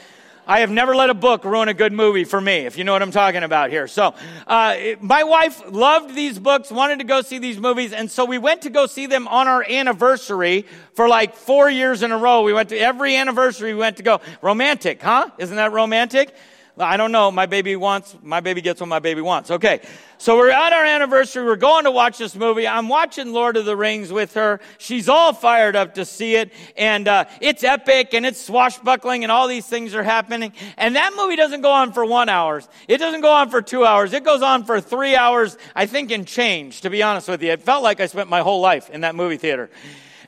I 0.46 0.60
have 0.60 0.70
never 0.70 0.94
let 0.94 1.08
a 1.08 1.14
book 1.14 1.44
ruin 1.44 1.68
a 1.68 1.74
good 1.74 1.92
movie 1.92 2.24
for 2.24 2.40
me, 2.40 2.66
if 2.66 2.76
you 2.76 2.84
know 2.84 2.92
what 2.92 3.00
I'm 3.00 3.10
talking 3.10 3.42
about 3.42 3.70
here. 3.70 3.88
So, 3.88 4.14
uh, 4.46 4.76
my 5.00 5.24
wife 5.24 5.62
loved 5.70 6.14
these 6.14 6.38
books, 6.38 6.70
wanted 6.70 6.98
to 6.98 7.04
go 7.04 7.22
see 7.22 7.38
these 7.38 7.58
movies, 7.58 7.92
and 7.92 8.10
so 8.10 8.26
we 8.26 8.36
went 8.36 8.62
to 8.62 8.70
go 8.70 8.86
see 8.86 9.06
them 9.06 9.26
on 9.28 9.48
our 9.48 9.64
anniversary 9.68 10.66
for 10.92 11.08
like 11.08 11.34
four 11.34 11.70
years 11.70 12.02
in 12.02 12.12
a 12.12 12.18
row. 12.18 12.42
We 12.42 12.52
went 12.52 12.68
to 12.68 12.78
every 12.78 13.16
anniversary, 13.16 13.72
we 13.72 13.80
went 13.80 13.96
to 13.96 14.02
go. 14.02 14.20
Romantic, 14.42 15.00
huh? 15.00 15.30
Isn't 15.38 15.56
that 15.56 15.72
romantic? 15.72 16.34
I 16.76 16.96
don't 16.96 17.12
know. 17.12 17.30
My 17.30 17.46
baby 17.46 17.76
wants, 17.76 18.16
my 18.20 18.40
baby 18.40 18.60
gets 18.60 18.80
what 18.80 18.88
my 18.88 18.98
baby 18.98 19.20
wants. 19.20 19.48
Okay. 19.48 19.80
So 20.18 20.36
we're 20.36 20.50
at 20.50 20.72
our 20.72 20.84
anniversary. 20.84 21.44
We're 21.44 21.54
going 21.54 21.84
to 21.84 21.92
watch 21.92 22.18
this 22.18 22.34
movie. 22.34 22.66
I'm 22.66 22.88
watching 22.88 23.32
Lord 23.32 23.56
of 23.56 23.64
the 23.64 23.76
Rings 23.76 24.10
with 24.10 24.34
her. 24.34 24.58
She's 24.78 25.08
all 25.08 25.32
fired 25.32 25.76
up 25.76 25.94
to 25.94 26.04
see 26.04 26.34
it. 26.34 26.52
And, 26.76 27.06
uh, 27.06 27.26
it's 27.40 27.62
epic 27.62 28.12
and 28.12 28.26
it's 28.26 28.40
swashbuckling 28.40 29.22
and 29.22 29.30
all 29.30 29.46
these 29.46 29.66
things 29.66 29.94
are 29.94 30.02
happening. 30.02 30.52
And 30.76 30.96
that 30.96 31.12
movie 31.16 31.36
doesn't 31.36 31.60
go 31.60 31.70
on 31.70 31.92
for 31.92 32.04
one 32.04 32.28
hour. 32.28 32.60
It 32.88 32.98
doesn't 32.98 33.20
go 33.20 33.30
on 33.30 33.50
for 33.50 33.62
two 33.62 33.84
hours. 33.84 34.12
It 34.12 34.24
goes 34.24 34.42
on 34.42 34.64
for 34.64 34.80
three 34.80 35.14
hours, 35.14 35.56
I 35.76 35.86
think, 35.86 36.10
in 36.10 36.24
change, 36.24 36.80
to 36.80 36.90
be 36.90 37.04
honest 37.04 37.28
with 37.28 37.40
you. 37.40 37.52
It 37.52 37.62
felt 37.62 37.84
like 37.84 38.00
I 38.00 38.06
spent 38.06 38.28
my 38.28 38.40
whole 38.40 38.60
life 38.60 38.90
in 38.90 39.02
that 39.02 39.14
movie 39.14 39.36
theater. 39.36 39.70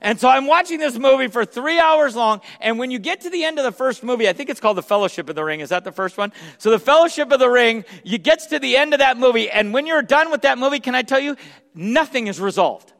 And 0.00 0.20
so 0.20 0.28
I'm 0.28 0.46
watching 0.46 0.78
this 0.78 0.98
movie 0.98 1.28
for 1.28 1.44
three 1.44 1.78
hours 1.78 2.14
long. 2.14 2.40
And 2.60 2.78
when 2.78 2.90
you 2.90 2.98
get 2.98 3.22
to 3.22 3.30
the 3.30 3.44
end 3.44 3.58
of 3.58 3.64
the 3.64 3.72
first 3.72 4.02
movie, 4.02 4.28
I 4.28 4.32
think 4.32 4.50
it's 4.50 4.60
called 4.60 4.76
The 4.76 4.82
Fellowship 4.82 5.28
of 5.28 5.36
the 5.36 5.44
Ring. 5.44 5.60
Is 5.60 5.70
that 5.70 5.84
the 5.84 5.92
first 5.92 6.18
one? 6.18 6.32
So 6.58 6.70
The 6.70 6.78
Fellowship 6.78 7.32
of 7.32 7.40
the 7.40 7.50
Ring, 7.50 7.84
you 8.04 8.18
gets 8.18 8.46
to 8.46 8.58
the 8.58 8.76
end 8.76 8.92
of 8.92 9.00
that 9.00 9.16
movie. 9.16 9.50
And 9.50 9.72
when 9.72 9.86
you're 9.86 10.02
done 10.02 10.30
with 10.30 10.42
that 10.42 10.58
movie, 10.58 10.80
can 10.80 10.94
I 10.94 11.02
tell 11.02 11.20
you, 11.20 11.36
nothing 11.74 12.26
is 12.26 12.40
resolved. 12.40 12.92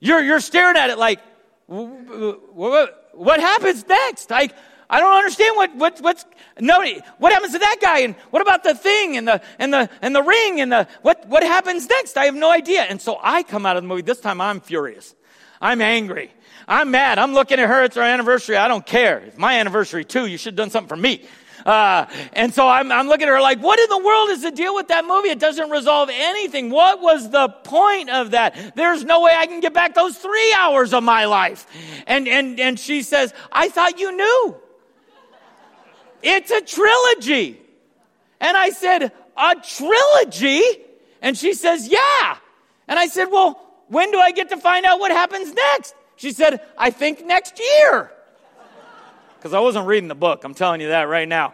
You're, 0.00 0.20
you're 0.20 0.40
staring 0.40 0.76
at 0.76 0.90
it 0.90 0.98
like, 0.98 1.20
what, 1.66 3.40
happens 3.40 3.86
next? 3.86 4.30
Like, 4.30 4.54
I 4.90 5.00
don't 5.00 5.14
understand 5.14 5.56
what, 5.56 5.74
what, 5.76 6.00
what's, 6.00 6.26
no, 6.60 6.84
what 7.18 7.32
happens 7.32 7.52
to 7.52 7.58
that 7.58 7.76
guy? 7.80 8.00
And 8.00 8.14
what 8.30 8.42
about 8.42 8.62
the 8.62 8.74
thing 8.74 9.16
and 9.16 9.26
the, 9.26 9.40
and 9.58 9.72
the, 9.72 9.88
and 10.02 10.14
the 10.14 10.22
ring 10.22 10.60
and 10.60 10.70
the, 10.70 10.86
what, 11.00 11.26
what 11.28 11.42
happens 11.42 11.88
next? 11.88 12.16
I 12.18 12.26
have 12.26 12.34
no 12.34 12.50
idea. 12.50 12.82
And 12.82 13.00
so 13.00 13.18
I 13.22 13.42
come 13.42 13.64
out 13.64 13.76
of 13.76 13.84
the 13.84 13.88
movie. 13.88 14.02
This 14.02 14.20
time 14.20 14.40
I'm 14.40 14.60
furious. 14.60 15.14
I'm 15.62 15.80
angry. 15.80 16.32
I'm 16.66 16.90
mad. 16.90 17.18
I'm 17.18 17.32
looking 17.32 17.60
at 17.60 17.68
her. 17.68 17.84
It's 17.84 17.96
our 17.96 18.02
anniversary. 18.02 18.56
I 18.56 18.66
don't 18.66 18.84
care. 18.84 19.18
It's 19.20 19.38
my 19.38 19.60
anniversary 19.60 20.04
too. 20.04 20.26
You 20.26 20.36
should 20.36 20.54
have 20.54 20.56
done 20.56 20.70
something 20.70 20.88
for 20.88 20.96
me. 20.96 21.24
Uh, 21.64 22.06
and 22.32 22.52
so 22.52 22.66
I'm, 22.66 22.90
I'm 22.90 23.06
looking 23.06 23.28
at 23.28 23.30
her 23.30 23.40
like, 23.40 23.60
what 23.60 23.78
in 23.78 23.88
the 23.88 24.04
world 24.04 24.30
is 24.30 24.42
the 24.42 24.50
deal 24.50 24.74
with 24.74 24.88
that 24.88 25.04
movie? 25.04 25.28
It 25.28 25.38
doesn't 25.38 25.70
resolve 25.70 26.10
anything. 26.12 26.70
What 26.70 27.00
was 27.00 27.30
the 27.30 27.48
point 27.48 28.10
of 28.10 28.32
that? 28.32 28.74
There's 28.74 29.04
no 29.04 29.20
way 29.20 29.32
I 29.38 29.46
can 29.46 29.60
get 29.60 29.72
back 29.72 29.94
those 29.94 30.18
three 30.18 30.52
hours 30.58 30.92
of 30.92 31.04
my 31.04 31.26
life. 31.26 31.68
And, 32.08 32.26
and, 32.26 32.58
and 32.58 32.80
she 32.80 33.02
says, 33.02 33.32
I 33.52 33.68
thought 33.68 34.00
you 34.00 34.16
knew. 34.16 34.56
It's 36.22 36.50
a 36.50 36.60
trilogy. 36.60 37.60
And 38.40 38.56
I 38.56 38.70
said, 38.70 39.12
a 39.36 39.54
trilogy? 39.54 40.62
And 41.20 41.38
she 41.38 41.54
says, 41.54 41.86
yeah. 41.86 42.38
And 42.88 42.98
I 42.98 43.06
said, 43.06 43.26
well, 43.26 43.71
when 43.92 44.10
do 44.10 44.18
I 44.18 44.32
get 44.32 44.48
to 44.48 44.56
find 44.56 44.86
out 44.86 45.00
what 45.00 45.10
happens 45.10 45.52
next? 45.52 45.94
She 46.16 46.32
said, 46.32 46.62
I 46.78 46.90
think 46.90 47.24
next 47.24 47.60
year. 47.60 48.10
Because 49.36 49.54
I 49.54 49.58
wasn't 49.58 49.88
reading 49.88 50.06
the 50.06 50.14
book, 50.14 50.44
I'm 50.44 50.54
telling 50.54 50.80
you 50.80 50.88
that 50.88 51.08
right 51.08 51.26
now. 51.26 51.52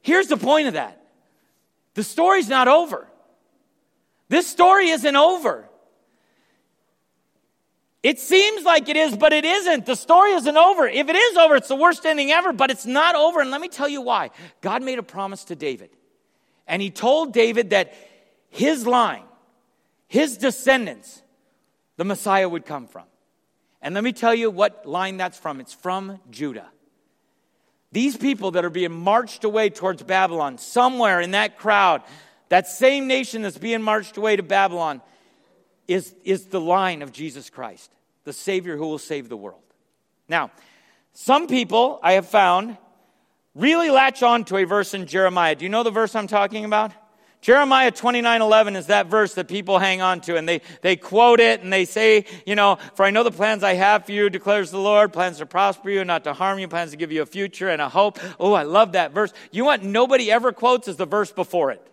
Here's 0.00 0.26
the 0.28 0.38
point 0.38 0.66
of 0.68 0.72
that 0.72 0.98
the 1.92 2.02
story's 2.02 2.48
not 2.48 2.66
over. 2.66 3.06
This 4.30 4.46
story 4.46 4.88
isn't 4.88 5.16
over. 5.16 5.68
It 8.02 8.18
seems 8.18 8.64
like 8.64 8.88
it 8.88 8.96
is, 8.96 9.16
but 9.16 9.34
it 9.34 9.44
isn't. 9.44 9.84
The 9.84 9.96
story 9.96 10.32
isn't 10.32 10.56
over. 10.56 10.88
If 10.88 11.08
it 11.08 11.16
is 11.16 11.36
over, 11.36 11.56
it's 11.56 11.68
the 11.68 11.76
worst 11.76 12.06
ending 12.06 12.30
ever, 12.30 12.54
but 12.54 12.70
it's 12.70 12.86
not 12.86 13.14
over. 13.14 13.40
And 13.40 13.50
let 13.50 13.60
me 13.60 13.68
tell 13.68 13.88
you 13.88 14.00
why. 14.00 14.30
God 14.62 14.82
made 14.82 14.98
a 14.98 15.02
promise 15.02 15.44
to 15.44 15.56
David. 15.56 15.90
And 16.66 16.80
he 16.80 16.90
told 16.90 17.34
David 17.34 17.70
that 17.70 17.92
his 18.48 18.86
line 18.86 19.27
his 20.08 20.38
descendants, 20.38 21.22
the 21.96 22.04
Messiah 22.04 22.48
would 22.48 22.64
come 22.64 22.86
from. 22.86 23.04
And 23.80 23.94
let 23.94 24.02
me 24.02 24.12
tell 24.12 24.34
you 24.34 24.50
what 24.50 24.86
line 24.86 25.18
that's 25.18 25.38
from. 25.38 25.60
It's 25.60 25.74
from 25.74 26.18
Judah. 26.30 26.66
These 27.92 28.16
people 28.16 28.52
that 28.52 28.64
are 28.64 28.70
being 28.70 28.92
marched 28.92 29.44
away 29.44 29.70
towards 29.70 30.02
Babylon, 30.02 30.58
somewhere 30.58 31.20
in 31.20 31.30
that 31.32 31.58
crowd, 31.58 32.02
that 32.48 32.66
same 32.66 33.06
nation 33.06 33.42
that's 33.42 33.58
being 33.58 33.82
marched 33.82 34.16
away 34.16 34.36
to 34.36 34.42
Babylon, 34.42 35.00
is, 35.86 36.14
is 36.24 36.46
the 36.46 36.60
line 36.60 37.02
of 37.02 37.12
Jesus 37.12 37.48
Christ, 37.48 37.90
the 38.24 38.32
Savior 38.32 38.76
who 38.76 38.86
will 38.86 38.98
save 38.98 39.28
the 39.28 39.36
world. 39.36 39.62
Now, 40.28 40.50
some 41.14 41.46
people 41.46 41.98
I 42.02 42.12
have 42.12 42.26
found 42.26 42.76
really 43.54 43.90
latch 43.90 44.22
on 44.22 44.44
to 44.46 44.56
a 44.58 44.64
verse 44.64 44.92
in 44.92 45.06
Jeremiah. 45.06 45.54
Do 45.54 45.64
you 45.64 45.70
know 45.70 45.82
the 45.82 45.90
verse 45.90 46.14
I'm 46.14 46.26
talking 46.26 46.64
about? 46.64 46.92
Jeremiah 47.40 47.92
29 47.92 48.42
11 48.42 48.76
is 48.76 48.86
that 48.86 49.06
verse 49.06 49.34
that 49.34 49.46
people 49.46 49.78
hang 49.78 50.02
on 50.02 50.20
to 50.22 50.36
and 50.36 50.48
they, 50.48 50.60
they 50.82 50.96
quote 50.96 51.38
it 51.38 51.62
and 51.62 51.72
they 51.72 51.84
say, 51.84 52.24
you 52.44 52.56
know, 52.56 52.78
for 52.94 53.04
I 53.04 53.10
know 53.10 53.22
the 53.22 53.30
plans 53.30 53.62
I 53.62 53.74
have 53.74 54.06
for 54.06 54.12
you, 54.12 54.28
declares 54.28 54.70
the 54.70 54.78
Lord, 54.78 55.12
plans 55.12 55.38
to 55.38 55.46
prosper 55.46 55.88
you, 55.90 56.04
not 56.04 56.24
to 56.24 56.32
harm 56.32 56.58
you, 56.58 56.66
plans 56.66 56.90
to 56.90 56.96
give 56.96 57.12
you 57.12 57.22
a 57.22 57.26
future 57.26 57.68
and 57.68 57.80
a 57.80 57.88
hope. 57.88 58.18
Oh, 58.40 58.54
I 58.54 58.64
love 58.64 58.92
that 58.92 59.12
verse. 59.12 59.32
You 59.52 59.64
what 59.64 59.84
nobody 59.84 60.32
ever 60.32 60.52
quotes 60.52 60.88
is 60.88 60.96
the 60.96 61.06
verse 61.06 61.30
before 61.30 61.70
it. 61.70 61.84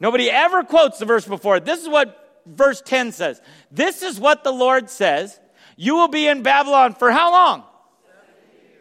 Nobody 0.00 0.28
ever 0.28 0.64
quotes 0.64 0.98
the 0.98 1.04
verse 1.04 1.26
before 1.26 1.56
it. 1.56 1.64
This 1.64 1.80
is 1.80 1.88
what 1.88 2.42
verse 2.44 2.82
10 2.84 3.12
says. 3.12 3.40
This 3.70 4.02
is 4.02 4.18
what 4.18 4.42
the 4.42 4.50
Lord 4.50 4.90
says. 4.90 5.38
You 5.76 5.94
will 5.94 6.08
be 6.08 6.26
in 6.26 6.42
Babylon 6.42 6.94
for 6.94 7.12
how 7.12 7.30
long? 7.30 7.62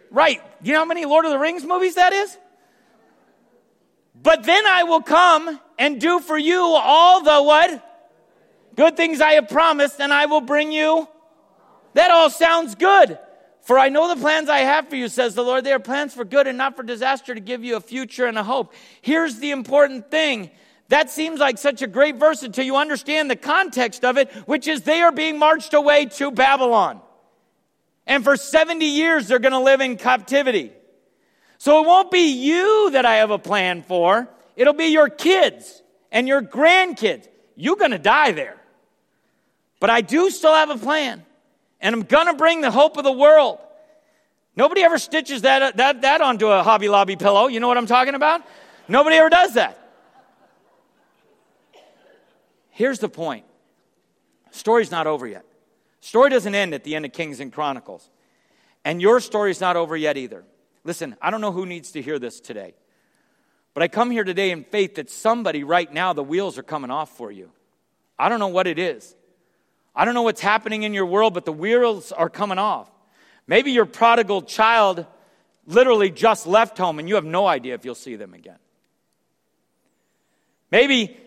Right. 0.10 0.42
You 0.64 0.74
know 0.74 0.80
how 0.80 0.86
many 0.86 1.06
Lord 1.06 1.26
of 1.26 1.32
the 1.32 1.38
Rings 1.38 1.64
movies 1.64 1.96
that 1.96 2.12
is? 2.12 2.38
But 4.22 4.44
then 4.44 4.66
I 4.66 4.84
will 4.84 5.02
come 5.02 5.60
and 5.82 6.00
do 6.00 6.20
for 6.20 6.38
you 6.38 6.62
all 6.62 7.24
the 7.24 7.41
what? 7.41 7.88
Good 8.76 8.96
things 8.96 9.20
I 9.20 9.32
have 9.32 9.50
promised, 9.50 10.00
and 10.00 10.13
I 10.13 10.28
will 10.28 10.39
bring 10.39 10.72
you. 10.72 11.08
That 11.96 12.12
all 12.12 12.30
sounds 12.30 12.76
good. 12.76 13.17
For 13.63 13.80
I 13.80 13.89
know 13.89 14.13
the 14.13 14.22
plans 14.22 14.48
I 14.48 14.60
have 14.60 14.89
for 14.89 14.96
you, 14.96 15.08
says 15.08 15.34
the 15.34 15.44
Lord. 15.44 15.63
They 15.63 15.74
are 15.74 15.80
plans 15.80 16.13
for 16.13 16.24
good 16.24 16.46
and 16.46 16.56
not 16.56 16.76
for 16.76 16.84
disaster 16.84 17.34
to 17.34 17.41
give 17.41 17.63
you 17.63 17.78
a 17.78 17.82
future 17.82 18.28
and 18.28 18.38
a 18.38 18.44
hope. 18.44 18.76
Here's 19.02 19.39
the 19.39 19.50
important 19.50 20.12
thing. 20.12 20.52
That 20.89 21.10
seems 21.10 21.39
like 21.39 21.58
such 21.58 21.82
a 21.82 21.88
great 21.88 22.17
verse 22.17 22.44
until 22.44 22.63
you 22.63 22.76
understand 22.76 23.32
the 23.32 23.36
context 23.36 24.06
of 24.06 24.20
it, 24.20 24.32
which 24.46 24.67
is 24.67 24.84
they 24.84 25.02
are 25.02 25.12
being 25.12 25.39
marched 25.39 25.74
away 25.74 26.06
to 26.17 26.30
Babylon. 26.30 27.02
And 28.06 28.24
for 28.24 28.38
70 28.38 28.86
years, 28.86 29.28
they're 29.28 29.39
going 29.39 29.52
to 29.54 29.60
live 29.60 29.82
in 29.82 29.98
captivity. 29.98 30.74
So 31.58 31.84
it 31.84 31.88
won't 31.88 32.12
be 32.12 32.34
you 32.34 32.91
that 32.91 33.08
I 33.08 33.15
have 33.15 33.32
a 33.32 33.39
plan 33.39 33.82
for. 33.82 34.30
It'll 34.56 34.74
be 34.74 34.88
your 34.88 35.10
kids 35.10 35.82
and 36.12 36.28
your 36.28 36.42
grandkids. 36.42 37.28
You're 37.56 37.76
going 37.76 37.92
to 37.92 38.00
die 38.00 38.32
there. 38.32 38.58
But 39.80 39.90
I 39.90 40.02
do 40.02 40.30
still 40.30 40.54
have 40.54 40.70
a 40.70 40.78
plan. 40.78 41.26
And 41.80 41.96
I'm 41.96 42.04
going 42.04 42.28
to 42.28 42.34
bring 42.34 42.62
the 42.62 42.72
hope 42.72 42.98
of 42.98 43.04
the 43.04 43.12
world. 43.12 43.60
Nobody 44.56 44.84
ever 44.84 45.00
stitches 45.00 45.42
that, 45.44 45.62
uh, 45.62 45.72
that, 45.76 46.02
that 46.02 46.22
onto 46.22 46.48
a 46.48 46.62
Hobby 46.62 46.90
Lobby 46.90 47.16
pillow. 47.16 47.48
You 47.48 47.60
know 47.60 47.68
what 47.68 47.78
I'm 47.78 47.88
talking 47.88 48.16
about? 48.16 48.42
Nobody 48.88 49.16
ever 49.16 49.30
does 49.30 49.54
that. 49.56 49.78
Here's 52.70 53.00
the 53.00 53.10
point. 53.10 53.46
Story's 54.52 54.92
not 54.92 55.08
over 55.08 55.26
yet. 55.26 55.46
Story 56.02 56.30
doesn't 56.30 56.54
end 56.54 56.74
at 56.74 56.84
the 56.84 56.96
end 56.96 57.06
of 57.06 57.14
Kings 57.14 57.40
and 57.40 57.52
Chronicles. 57.52 58.10
And 58.84 59.02
your 59.02 59.20
story's 59.20 59.62
not 59.62 59.76
over 59.76 59.96
yet 59.96 60.18
either. 60.18 60.44
Listen, 60.84 61.16
I 61.22 61.30
don't 61.30 61.42
know 61.42 61.52
who 61.52 61.66
needs 61.66 61.92
to 61.92 62.02
hear 62.02 62.18
this 62.18 62.40
today, 62.40 62.74
but 63.74 63.84
I 63.84 63.88
come 63.88 64.12
here 64.12 64.24
today 64.24 64.52
in 64.52 64.64
faith 64.64 64.96
that 64.96 65.10
somebody 65.10 65.64
right 65.64 65.92
now, 65.92 66.14
the 66.14 66.24
wheels 66.24 66.58
are 66.58 66.64
coming 66.64 66.92
off 66.92 67.16
for 67.16 67.32
you. 67.32 67.52
I 68.20 68.30
don't 68.30 68.40
know 68.40 68.50
what 68.50 68.68
it 68.68 68.78
is. 68.78 69.16
I 69.96 70.06
don't 70.06 70.14
know 70.14 70.22
what's 70.22 70.42
happening 70.42 70.84
in 70.84 70.94
your 70.94 71.06
world, 71.06 71.34
but 71.34 71.46
the 71.46 71.54
wheels 71.54 72.12
are 72.12 72.30
coming 72.30 72.58
off. 72.58 72.90
Maybe 73.48 73.72
your 73.72 73.86
prodigal 73.86 74.44
child 74.44 75.06
literally 75.66 76.10
just 76.10 76.48
left 76.48 76.78
home 76.78 77.00
and 77.00 77.08
you 77.08 77.16
have 77.16 77.26
no 77.26 77.48
idea 77.48 77.74
if 77.74 77.86
you'll 77.86 77.96
see 77.96 78.16
them 78.16 78.34
again. 78.34 78.60
Maybe 80.70 81.18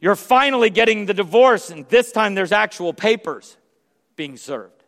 you're 0.00 0.16
finally 0.16 0.70
getting 0.70 1.06
the 1.06 1.14
divorce 1.14 1.70
and 1.70 1.86
this 1.88 2.12
time 2.12 2.34
there's 2.34 2.52
actual 2.52 2.92
papers 2.92 3.56
being 4.16 4.36
served. 4.36 4.82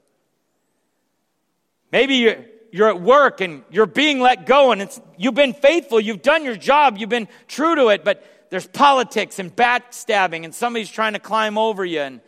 Maybe 1.91 2.35
you're 2.73 2.89
at 2.89 3.01
work 3.01 3.43
and 3.43 3.63
you're 3.71 3.87
being 3.87 4.19
let 4.19 4.47
go 4.47 4.73
and 4.73 4.91
you've 5.19 5.35
been 5.35 5.53
faithful, 5.53 6.01
you've 6.01 6.23
done 6.23 6.43
your 6.43 6.57
job, 6.57 6.97
you've 6.97 7.11
been 7.11 7.29
true 7.47 7.77
to 7.77 7.89
it, 7.89 8.03
but 8.03 8.25
there's 8.49 8.67
politics 8.67 9.39
and 9.39 9.55
backstabbing 9.55 10.45
and 10.45 10.55
somebody's 10.55 10.91
trying 10.91 11.13
to 11.13 11.19
climb 11.19 11.59
over 11.59 11.85
you 11.85 12.01
and, 12.01 12.21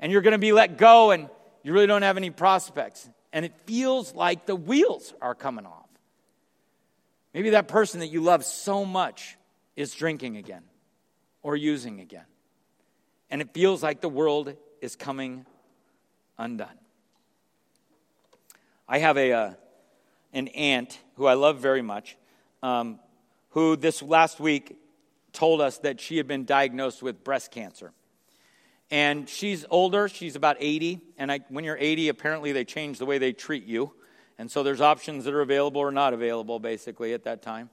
and 0.00 0.10
you're 0.10 0.22
going 0.22 0.32
to 0.32 0.38
be 0.38 0.52
let 0.52 0.76
go 0.76 1.12
and 1.12 1.30
you 1.62 1.72
really 1.72 1.86
don't 1.86 2.02
have 2.02 2.16
any 2.16 2.30
prospects. 2.30 3.08
And 3.32 3.44
it 3.44 3.54
feels 3.64 4.12
like 4.12 4.44
the 4.44 4.56
wheels 4.56 5.14
are 5.22 5.36
coming 5.36 5.66
off. 5.66 5.88
Maybe 7.32 7.50
that 7.50 7.68
person 7.68 8.00
that 8.00 8.08
you 8.08 8.22
love 8.22 8.44
so 8.44 8.84
much 8.84 9.36
is 9.76 9.94
drinking 9.94 10.36
again 10.36 10.64
or 11.42 11.54
using 11.54 12.00
again. 12.00 12.24
And 13.30 13.40
it 13.40 13.54
feels 13.54 13.84
like 13.84 14.00
the 14.00 14.08
world 14.08 14.54
is 14.80 14.96
coming 14.96 15.46
undone. 16.38 16.68
I 18.88 18.98
have 18.98 19.16
a, 19.16 19.32
uh, 19.32 19.50
an 20.36 20.48
aunt 20.48 20.98
who 21.14 21.24
I 21.24 21.32
love 21.32 21.58
very 21.60 21.80
much, 21.80 22.16
um, 22.62 23.00
who 23.50 23.74
this 23.74 24.02
last 24.02 24.38
week 24.38 24.78
told 25.32 25.62
us 25.62 25.78
that 25.78 25.98
she 25.98 26.18
had 26.18 26.28
been 26.28 26.44
diagnosed 26.44 27.02
with 27.02 27.24
breast 27.24 27.50
cancer. 27.50 27.92
And 28.90 29.28
she's 29.28 29.64
older, 29.70 30.08
she's 30.08 30.36
about 30.36 30.56
80. 30.60 31.00
And 31.16 31.32
I, 31.32 31.40
when 31.48 31.64
you're 31.64 31.78
80, 31.78 32.10
apparently 32.10 32.52
they 32.52 32.64
change 32.64 32.98
the 32.98 33.06
way 33.06 33.16
they 33.16 33.32
treat 33.32 33.64
you. 33.64 33.92
And 34.38 34.50
so 34.50 34.62
there's 34.62 34.82
options 34.82 35.24
that 35.24 35.32
are 35.32 35.40
available 35.40 35.80
or 35.80 35.90
not 35.90 36.12
available, 36.12 36.60
basically, 36.60 37.14
at 37.14 37.24
that 37.24 37.40
time. 37.40 37.70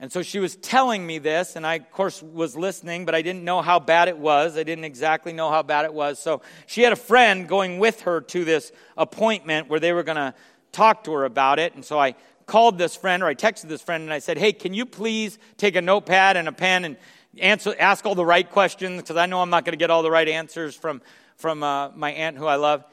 And 0.00 0.12
so 0.12 0.22
she 0.22 0.40
was 0.40 0.56
telling 0.56 1.06
me 1.06 1.18
this, 1.18 1.54
and 1.56 1.66
I, 1.66 1.76
of 1.76 1.90
course, 1.92 2.22
was 2.22 2.56
listening, 2.56 3.04
but 3.04 3.14
I 3.14 3.22
didn't 3.22 3.44
know 3.44 3.62
how 3.62 3.78
bad 3.78 4.08
it 4.08 4.18
was. 4.18 4.56
I 4.56 4.64
didn't 4.64 4.84
exactly 4.84 5.32
know 5.32 5.50
how 5.50 5.62
bad 5.62 5.84
it 5.84 5.94
was. 5.94 6.18
So 6.18 6.42
she 6.66 6.82
had 6.82 6.92
a 6.92 6.96
friend 6.96 7.48
going 7.48 7.78
with 7.78 8.02
her 8.02 8.20
to 8.20 8.44
this 8.44 8.72
appointment 8.96 9.68
where 9.68 9.80
they 9.80 9.92
were 9.92 10.04
going 10.04 10.16
to 10.16 10.34
talk 10.72 11.04
to 11.04 11.12
her 11.12 11.24
about 11.24 11.58
it. 11.58 11.74
And 11.74 11.84
so 11.84 11.98
I 11.98 12.14
called 12.46 12.78
this 12.78 12.96
friend 12.96 13.22
or 13.22 13.26
I 13.26 13.34
texted 13.34 13.68
this 13.68 13.82
friend 13.82 14.02
and 14.02 14.12
I 14.12 14.18
said, 14.18 14.38
Hey, 14.38 14.52
can 14.52 14.74
you 14.74 14.86
please 14.86 15.38
take 15.56 15.76
a 15.76 15.82
notepad 15.82 16.36
and 16.36 16.48
a 16.48 16.52
pen 16.52 16.84
and 16.84 16.96
answer, 17.38 17.74
ask 17.78 18.06
all 18.06 18.14
the 18.14 18.24
right 18.24 18.48
questions? 18.48 19.02
Because 19.02 19.16
I 19.16 19.26
know 19.26 19.40
I'm 19.40 19.50
not 19.50 19.64
going 19.64 19.72
to 19.72 19.78
get 19.78 19.90
all 19.90 20.02
the 20.02 20.10
right 20.10 20.28
answers 20.28 20.74
from, 20.74 21.02
from 21.36 21.62
uh, 21.62 21.90
my 21.90 22.12
aunt 22.12 22.36
who 22.36 22.46
I 22.46 22.56
love. 22.56 22.84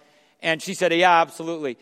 And 0.41 0.61
she 0.61 0.73
said, 0.73 0.93
Yeah, 0.93 1.21
absolutely. 1.21 1.77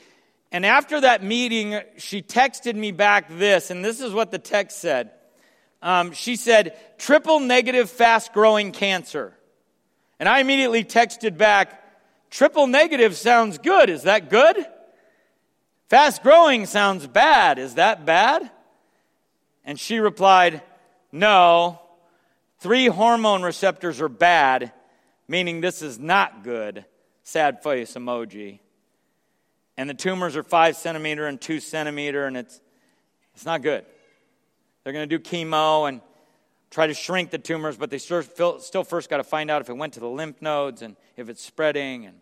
And 0.51 0.67
after 0.67 1.01
that 1.01 1.23
meeting, 1.23 1.81
she 1.97 2.21
texted 2.21 2.75
me 2.75 2.91
back 2.91 3.27
this, 3.27 3.71
and 3.71 3.83
this 3.83 3.99
is 3.99 4.13
what 4.13 4.29
the 4.29 4.37
text 4.37 4.77
said. 4.77 5.09
Um, 5.83 6.13
she 6.13 6.37
said, 6.37 6.79
triple 6.97 7.41
negative 7.41 7.89
fast 7.89 8.31
growing 8.31 8.71
cancer. 8.71 9.37
And 10.17 10.29
I 10.29 10.39
immediately 10.39 10.85
texted 10.85 11.37
back, 11.37 11.83
triple 12.29 12.67
negative 12.67 13.17
sounds 13.17 13.57
good. 13.57 13.89
Is 13.89 14.03
that 14.03 14.29
good? 14.29 14.65
Fast 15.93 16.23
growing 16.23 16.65
sounds 16.65 17.05
bad. 17.05 17.59
Is 17.59 17.75
that 17.75 18.03
bad? 18.03 18.49
And 19.63 19.79
she 19.79 19.99
replied, 19.99 20.63
No. 21.11 21.81
Three 22.57 22.87
hormone 22.87 23.43
receptors 23.43 24.01
are 24.01 24.09
bad, 24.09 24.71
meaning 25.27 25.61
this 25.61 25.83
is 25.83 25.99
not 25.99 26.43
good. 26.43 26.85
Sad 27.21 27.61
face 27.61 27.93
emoji. 27.93 28.57
And 29.77 29.87
the 29.87 29.93
tumors 29.93 30.35
are 30.35 30.41
five 30.41 30.77
centimeter 30.77 31.27
and 31.27 31.39
two 31.39 31.59
centimeter, 31.59 32.25
and 32.25 32.37
it's, 32.37 32.59
it's 33.35 33.45
not 33.45 33.61
good. 33.61 33.85
They're 34.83 34.93
going 34.93 35.07
to 35.07 35.17
do 35.19 35.23
chemo 35.23 35.87
and 35.87 36.01
try 36.71 36.87
to 36.87 36.95
shrink 36.95 37.29
the 37.29 37.37
tumors, 37.37 37.77
but 37.77 37.91
they 37.91 37.99
still, 37.99 38.23
first 38.83 39.11
got 39.11 39.17
to 39.17 39.23
find 39.23 39.51
out 39.51 39.61
if 39.61 39.69
it 39.69 39.77
went 39.77 39.93
to 39.93 39.99
the 39.99 40.09
lymph 40.09 40.41
nodes 40.41 40.81
and 40.81 40.95
if 41.17 41.29
it's 41.29 41.45
spreading 41.45 42.07
and 42.07 42.17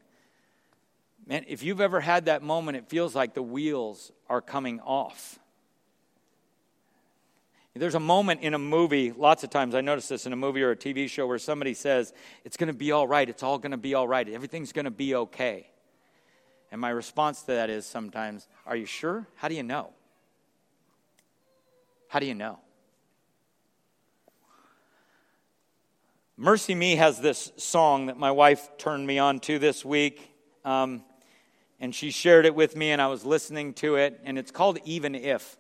Man, 1.28 1.46
if 1.48 1.64
you've 1.64 1.82
ever 1.82 2.00
had 2.00 2.26
that 2.26 2.42
moment, 2.42 2.78
it 2.78 2.90
feels 2.90 3.16
like 3.16 3.34
the 3.34 3.44
wheels 3.44 4.12
are 4.30 4.42
coming 4.42 4.80
off. 4.82 5.40
There's 7.74 7.96
a 7.96 8.02
moment 8.02 8.42
in 8.42 8.54
a 8.54 8.60
movie, 8.60 9.14
lots 9.14 9.46
of 9.46 9.50
times 9.50 9.76
I 9.76 9.82
notice 9.82 10.10
this 10.10 10.26
in 10.26 10.34
a 10.34 10.36
movie 10.36 10.62
or 10.62 10.72
a 10.72 10.76
TV 10.76 11.10
show 11.10 11.26
where 11.26 11.40
somebody 11.40 11.74
says, 11.74 12.14
It's 12.44 12.58
going 12.58 12.68
to 12.68 12.74
be 12.74 12.92
all 12.92 13.08
right, 13.08 13.28
it's 13.30 13.44
all 13.44 13.58
going 13.58 13.72
to 13.72 13.78
be 13.78 13.94
all 13.94 14.08
right, 14.08 14.28
everything's 14.28 14.74
going 14.74 14.86
to 14.86 14.92
be 14.92 15.16
okay. 15.16 15.68
And 16.70 16.82
my 16.82 16.90
response 16.90 17.42
to 17.44 17.54
that 17.54 17.70
is 17.70 17.86
sometimes, 17.86 18.50
Are 18.66 18.76
you 18.76 18.86
sure? 18.86 19.26
How 19.36 19.48
do 19.48 19.56
you 19.56 19.64
know? 19.64 19.92
How 22.10 22.20
do 22.20 22.26
you 22.26 22.36
know? 22.36 22.60
MercyMe 26.38 26.98
has 26.98 27.22
this 27.22 27.54
song 27.56 28.08
that 28.08 28.18
my 28.18 28.32
wife 28.32 28.68
turned 28.78 29.08
me 29.08 29.18
on 29.18 29.40
to 29.42 29.60
this 29.60 29.86
week. 29.86 30.30
Um, 30.66 31.04
and 31.82 31.94
she 31.94 32.12
shared 32.12 32.46
it 32.46 32.54
with 32.54 32.76
me, 32.76 32.92
and 32.92 33.02
I 33.02 33.08
was 33.08 33.26
listening 33.26 33.74
to 33.76 33.96
it, 33.96 34.22
and 34.24 34.38
it's 34.38 34.52
called 34.52 34.78
Even 34.86 35.16
If. 35.16 35.58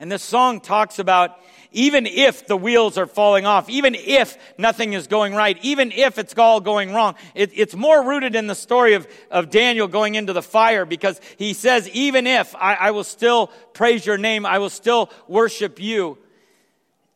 And 0.00 0.10
this 0.10 0.22
song 0.22 0.60
talks 0.60 0.98
about 0.98 1.38
even 1.72 2.06
if 2.06 2.46
the 2.46 2.56
wheels 2.56 2.96
are 2.96 3.06
falling 3.06 3.44
off, 3.44 3.68
even 3.68 3.94
if 3.94 4.38
nothing 4.56 4.94
is 4.94 5.06
going 5.06 5.34
right, 5.34 5.58
even 5.62 5.92
if 5.92 6.18
it's 6.18 6.36
all 6.38 6.60
going 6.60 6.94
wrong, 6.94 7.16
it, 7.34 7.50
it's 7.52 7.74
more 7.74 8.02
rooted 8.02 8.34
in 8.34 8.46
the 8.46 8.54
story 8.54 8.94
of, 8.94 9.06
of 9.30 9.50
Daniel 9.50 9.88
going 9.88 10.14
into 10.14 10.32
the 10.32 10.40
fire 10.40 10.86
because 10.86 11.20
he 11.36 11.52
says, 11.52 11.88
even 11.90 12.26
if 12.26 12.54
I, 12.56 12.74
I 12.74 12.90
will 12.92 13.04
still 13.04 13.48
praise 13.74 14.06
your 14.06 14.16
name, 14.16 14.46
I 14.46 14.58
will 14.58 14.70
still 14.70 15.10
worship 15.26 15.80
you. 15.80 16.16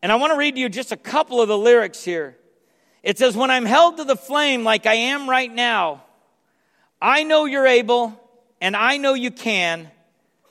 And 0.02 0.12
I 0.12 0.16
want 0.16 0.32
to 0.32 0.36
read 0.36 0.58
you 0.58 0.68
just 0.68 0.92
a 0.92 0.96
couple 0.96 1.40
of 1.40 1.48
the 1.48 1.56
lyrics 1.56 2.04
here. 2.04 2.36
It 3.02 3.16
says, 3.16 3.36
When 3.36 3.50
I'm 3.50 3.64
held 3.64 3.96
to 3.98 4.04
the 4.04 4.16
flame 4.16 4.64
like 4.64 4.86
I 4.86 4.94
am 4.94 5.30
right 5.30 5.52
now, 5.52 6.01
I 7.02 7.24
know 7.24 7.46
you're 7.46 7.66
able 7.66 8.18
and 8.60 8.76
I 8.76 8.96
know 8.96 9.14
you 9.14 9.32
can 9.32 9.90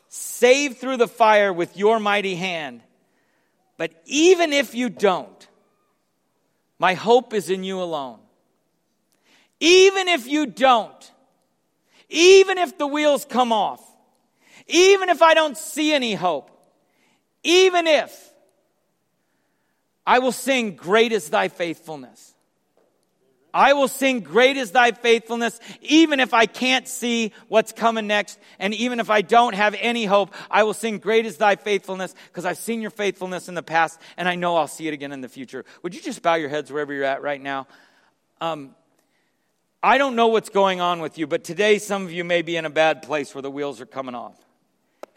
save 0.09 0.77
through 0.77 0.97
the 0.97 1.07
fire 1.07 1.53
with 1.53 1.77
your 1.77 1.97
mighty 1.97 2.35
hand. 2.35 2.81
But 3.77 3.93
even 4.05 4.51
if 4.51 4.75
you 4.75 4.89
don't, 4.89 5.47
my 6.77 6.93
hope 6.93 7.33
is 7.33 7.49
in 7.49 7.63
you 7.63 7.81
alone. 7.81 8.19
Even 9.61 10.09
if 10.09 10.27
you 10.27 10.45
don't, 10.45 11.11
even 12.09 12.57
if 12.57 12.77
the 12.77 12.87
wheels 12.87 13.23
come 13.23 13.53
off, 13.53 13.81
even 14.67 15.07
if 15.07 15.21
I 15.21 15.33
don't 15.33 15.57
see 15.57 15.93
any 15.93 16.15
hope, 16.15 16.51
even 17.43 17.87
if, 17.87 18.33
I 20.05 20.19
will 20.19 20.33
sing, 20.33 20.75
Great 20.75 21.13
is 21.13 21.29
thy 21.29 21.47
faithfulness. 21.47 22.33
I 23.53 23.73
will 23.73 23.87
sing, 23.87 24.21
Great 24.21 24.57
is 24.57 24.71
thy 24.71 24.91
faithfulness, 24.91 25.59
even 25.81 26.19
if 26.19 26.33
I 26.33 26.45
can't 26.45 26.87
see 26.87 27.33
what's 27.47 27.71
coming 27.71 28.07
next, 28.07 28.39
and 28.59 28.73
even 28.73 28.99
if 28.99 29.09
I 29.09 29.21
don't 29.21 29.53
have 29.55 29.75
any 29.79 30.05
hope, 30.05 30.33
I 30.49 30.63
will 30.63 30.73
sing, 30.73 30.99
Great 30.99 31.25
is 31.25 31.37
thy 31.37 31.55
faithfulness, 31.55 32.13
because 32.27 32.45
I've 32.45 32.57
seen 32.57 32.81
your 32.81 32.91
faithfulness 32.91 33.49
in 33.49 33.55
the 33.55 33.63
past, 33.63 33.99
and 34.17 34.27
I 34.27 34.35
know 34.35 34.55
I'll 34.55 34.67
see 34.67 34.87
it 34.87 34.93
again 34.93 35.11
in 35.11 35.21
the 35.21 35.29
future. 35.29 35.65
Would 35.83 35.95
you 35.95 36.01
just 36.01 36.21
bow 36.21 36.35
your 36.35 36.49
heads 36.49 36.71
wherever 36.71 36.93
you're 36.93 37.03
at 37.03 37.21
right 37.21 37.41
now? 37.41 37.67
Um, 38.39 38.75
I 39.83 39.97
don't 39.97 40.15
know 40.15 40.27
what's 40.27 40.49
going 40.49 40.79
on 40.79 41.01
with 41.01 41.17
you, 41.17 41.25
but 41.25 41.43
today 41.43 41.79
some 41.79 42.03
of 42.03 42.11
you 42.11 42.23
may 42.23 42.43
be 42.43 42.55
in 42.55 42.65
a 42.65 42.69
bad 42.69 43.01
place 43.01 43.33
where 43.33 43.41
the 43.41 43.49
wheels 43.49 43.81
are 43.81 43.85
coming 43.85 44.13
off. 44.13 44.37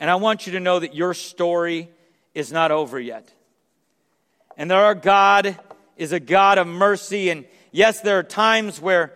And 0.01 0.11
I 0.11 0.14
want 0.16 0.47
you 0.47 0.55
to 0.55 0.61
know 0.61 0.78
that 0.78 0.95
your 0.95 1.14
story 1.14 1.91
is 2.35 2.51
not 2.51 2.70
over 2.70 2.99
yet. 2.99 3.30
And 4.57 4.70
that 4.70 4.78
our 4.78 4.95
God 4.95 5.59
is 5.97 6.12
a 6.12 6.20
God 6.20 6.59
of 6.59 6.66
mercy 6.66 7.30
and 7.30 7.45
Yes, 7.74 8.02
there 8.02 8.20
are 8.20 8.22
times 8.22 8.80
where 8.80 9.12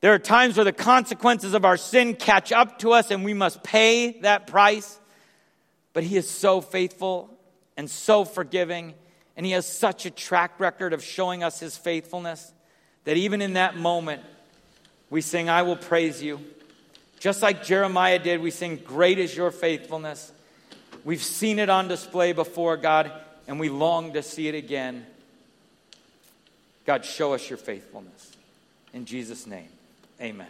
there 0.00 0.14
are 0.14 0.18
times 0.18 0.56
where 0.56 0.64
the 0.64 0.72
consequences 0.72 1.54
of 1.54 1.64
our 1.64 1.76
sin 1.76 2.16
catch 2.16 2.50
up 2.50 2.80
to 2.80 2.90
us 2.90 3.12
and 3.12 3.24
we 3.24 3.34
must 3.34 3.62
pay 3.62 4.18
that 4.22 4.48
price. 4.48 4.98
But 5.92 6.02
he 6.02 6.16
is 6.16 6.28
so 6.28 6.60
faithful 6.60 7.30
and 7.76 7.88
so 7.88 8.24
forgiving 8.24 8.94
and 9.36 9.46
he 9.46 9.52
has 9.52 9.64
such 9.64 10.06
a 10.06 10.10
track 10.10 10.58
record 10.58 10.92
of 10.92 11.04
showing 11.04 11.44
us 11.44 11.60
his 11.60 11.76
faithfulness 11.76 12.52
that 13.04 13.16
even 13.16 13.42
in 13.42 13.52
that 13.52 13.76
moment 13.76 14.22
we 15.08 15.20
sing 15.20 15.48
I 15.48 15.62
will 15.62 15.76
praise 15.76 16.20
you. 16.20 16.40
Just 17.20 17.42
like 17.42 17.62
Jeremiah 17.62 18.18
did, 18.18 18.40
we 18.40 18.50
sing 18.50 18.74
great 18.74 19.20
is 19.20 19.36
your 19.36 19.52
faithfulness. 19.52 20.32
We've 21.04 21.22
seen 21.22 21.60
it 21.60 21.70
on 21.70 21.86
display 21.86 22.32
before 22.32 22.76
God 22.76 23.12
and 23.46 23.60
we 23.60 23.68
long 23.68 24.14
to 24.14 24.22
see 24.24 24.48
it 24.48 24.56
again. 24.56 25.06
God, 26.88 27.04
show 27.04 27.34
us 27.34 27.50
your 27.50 27.58
faithfulness. 27.58 28.32
In 28.94 29.04
Jesus' 29.04 29.46
name, 29.46 29.68
amen. 30.22 30.48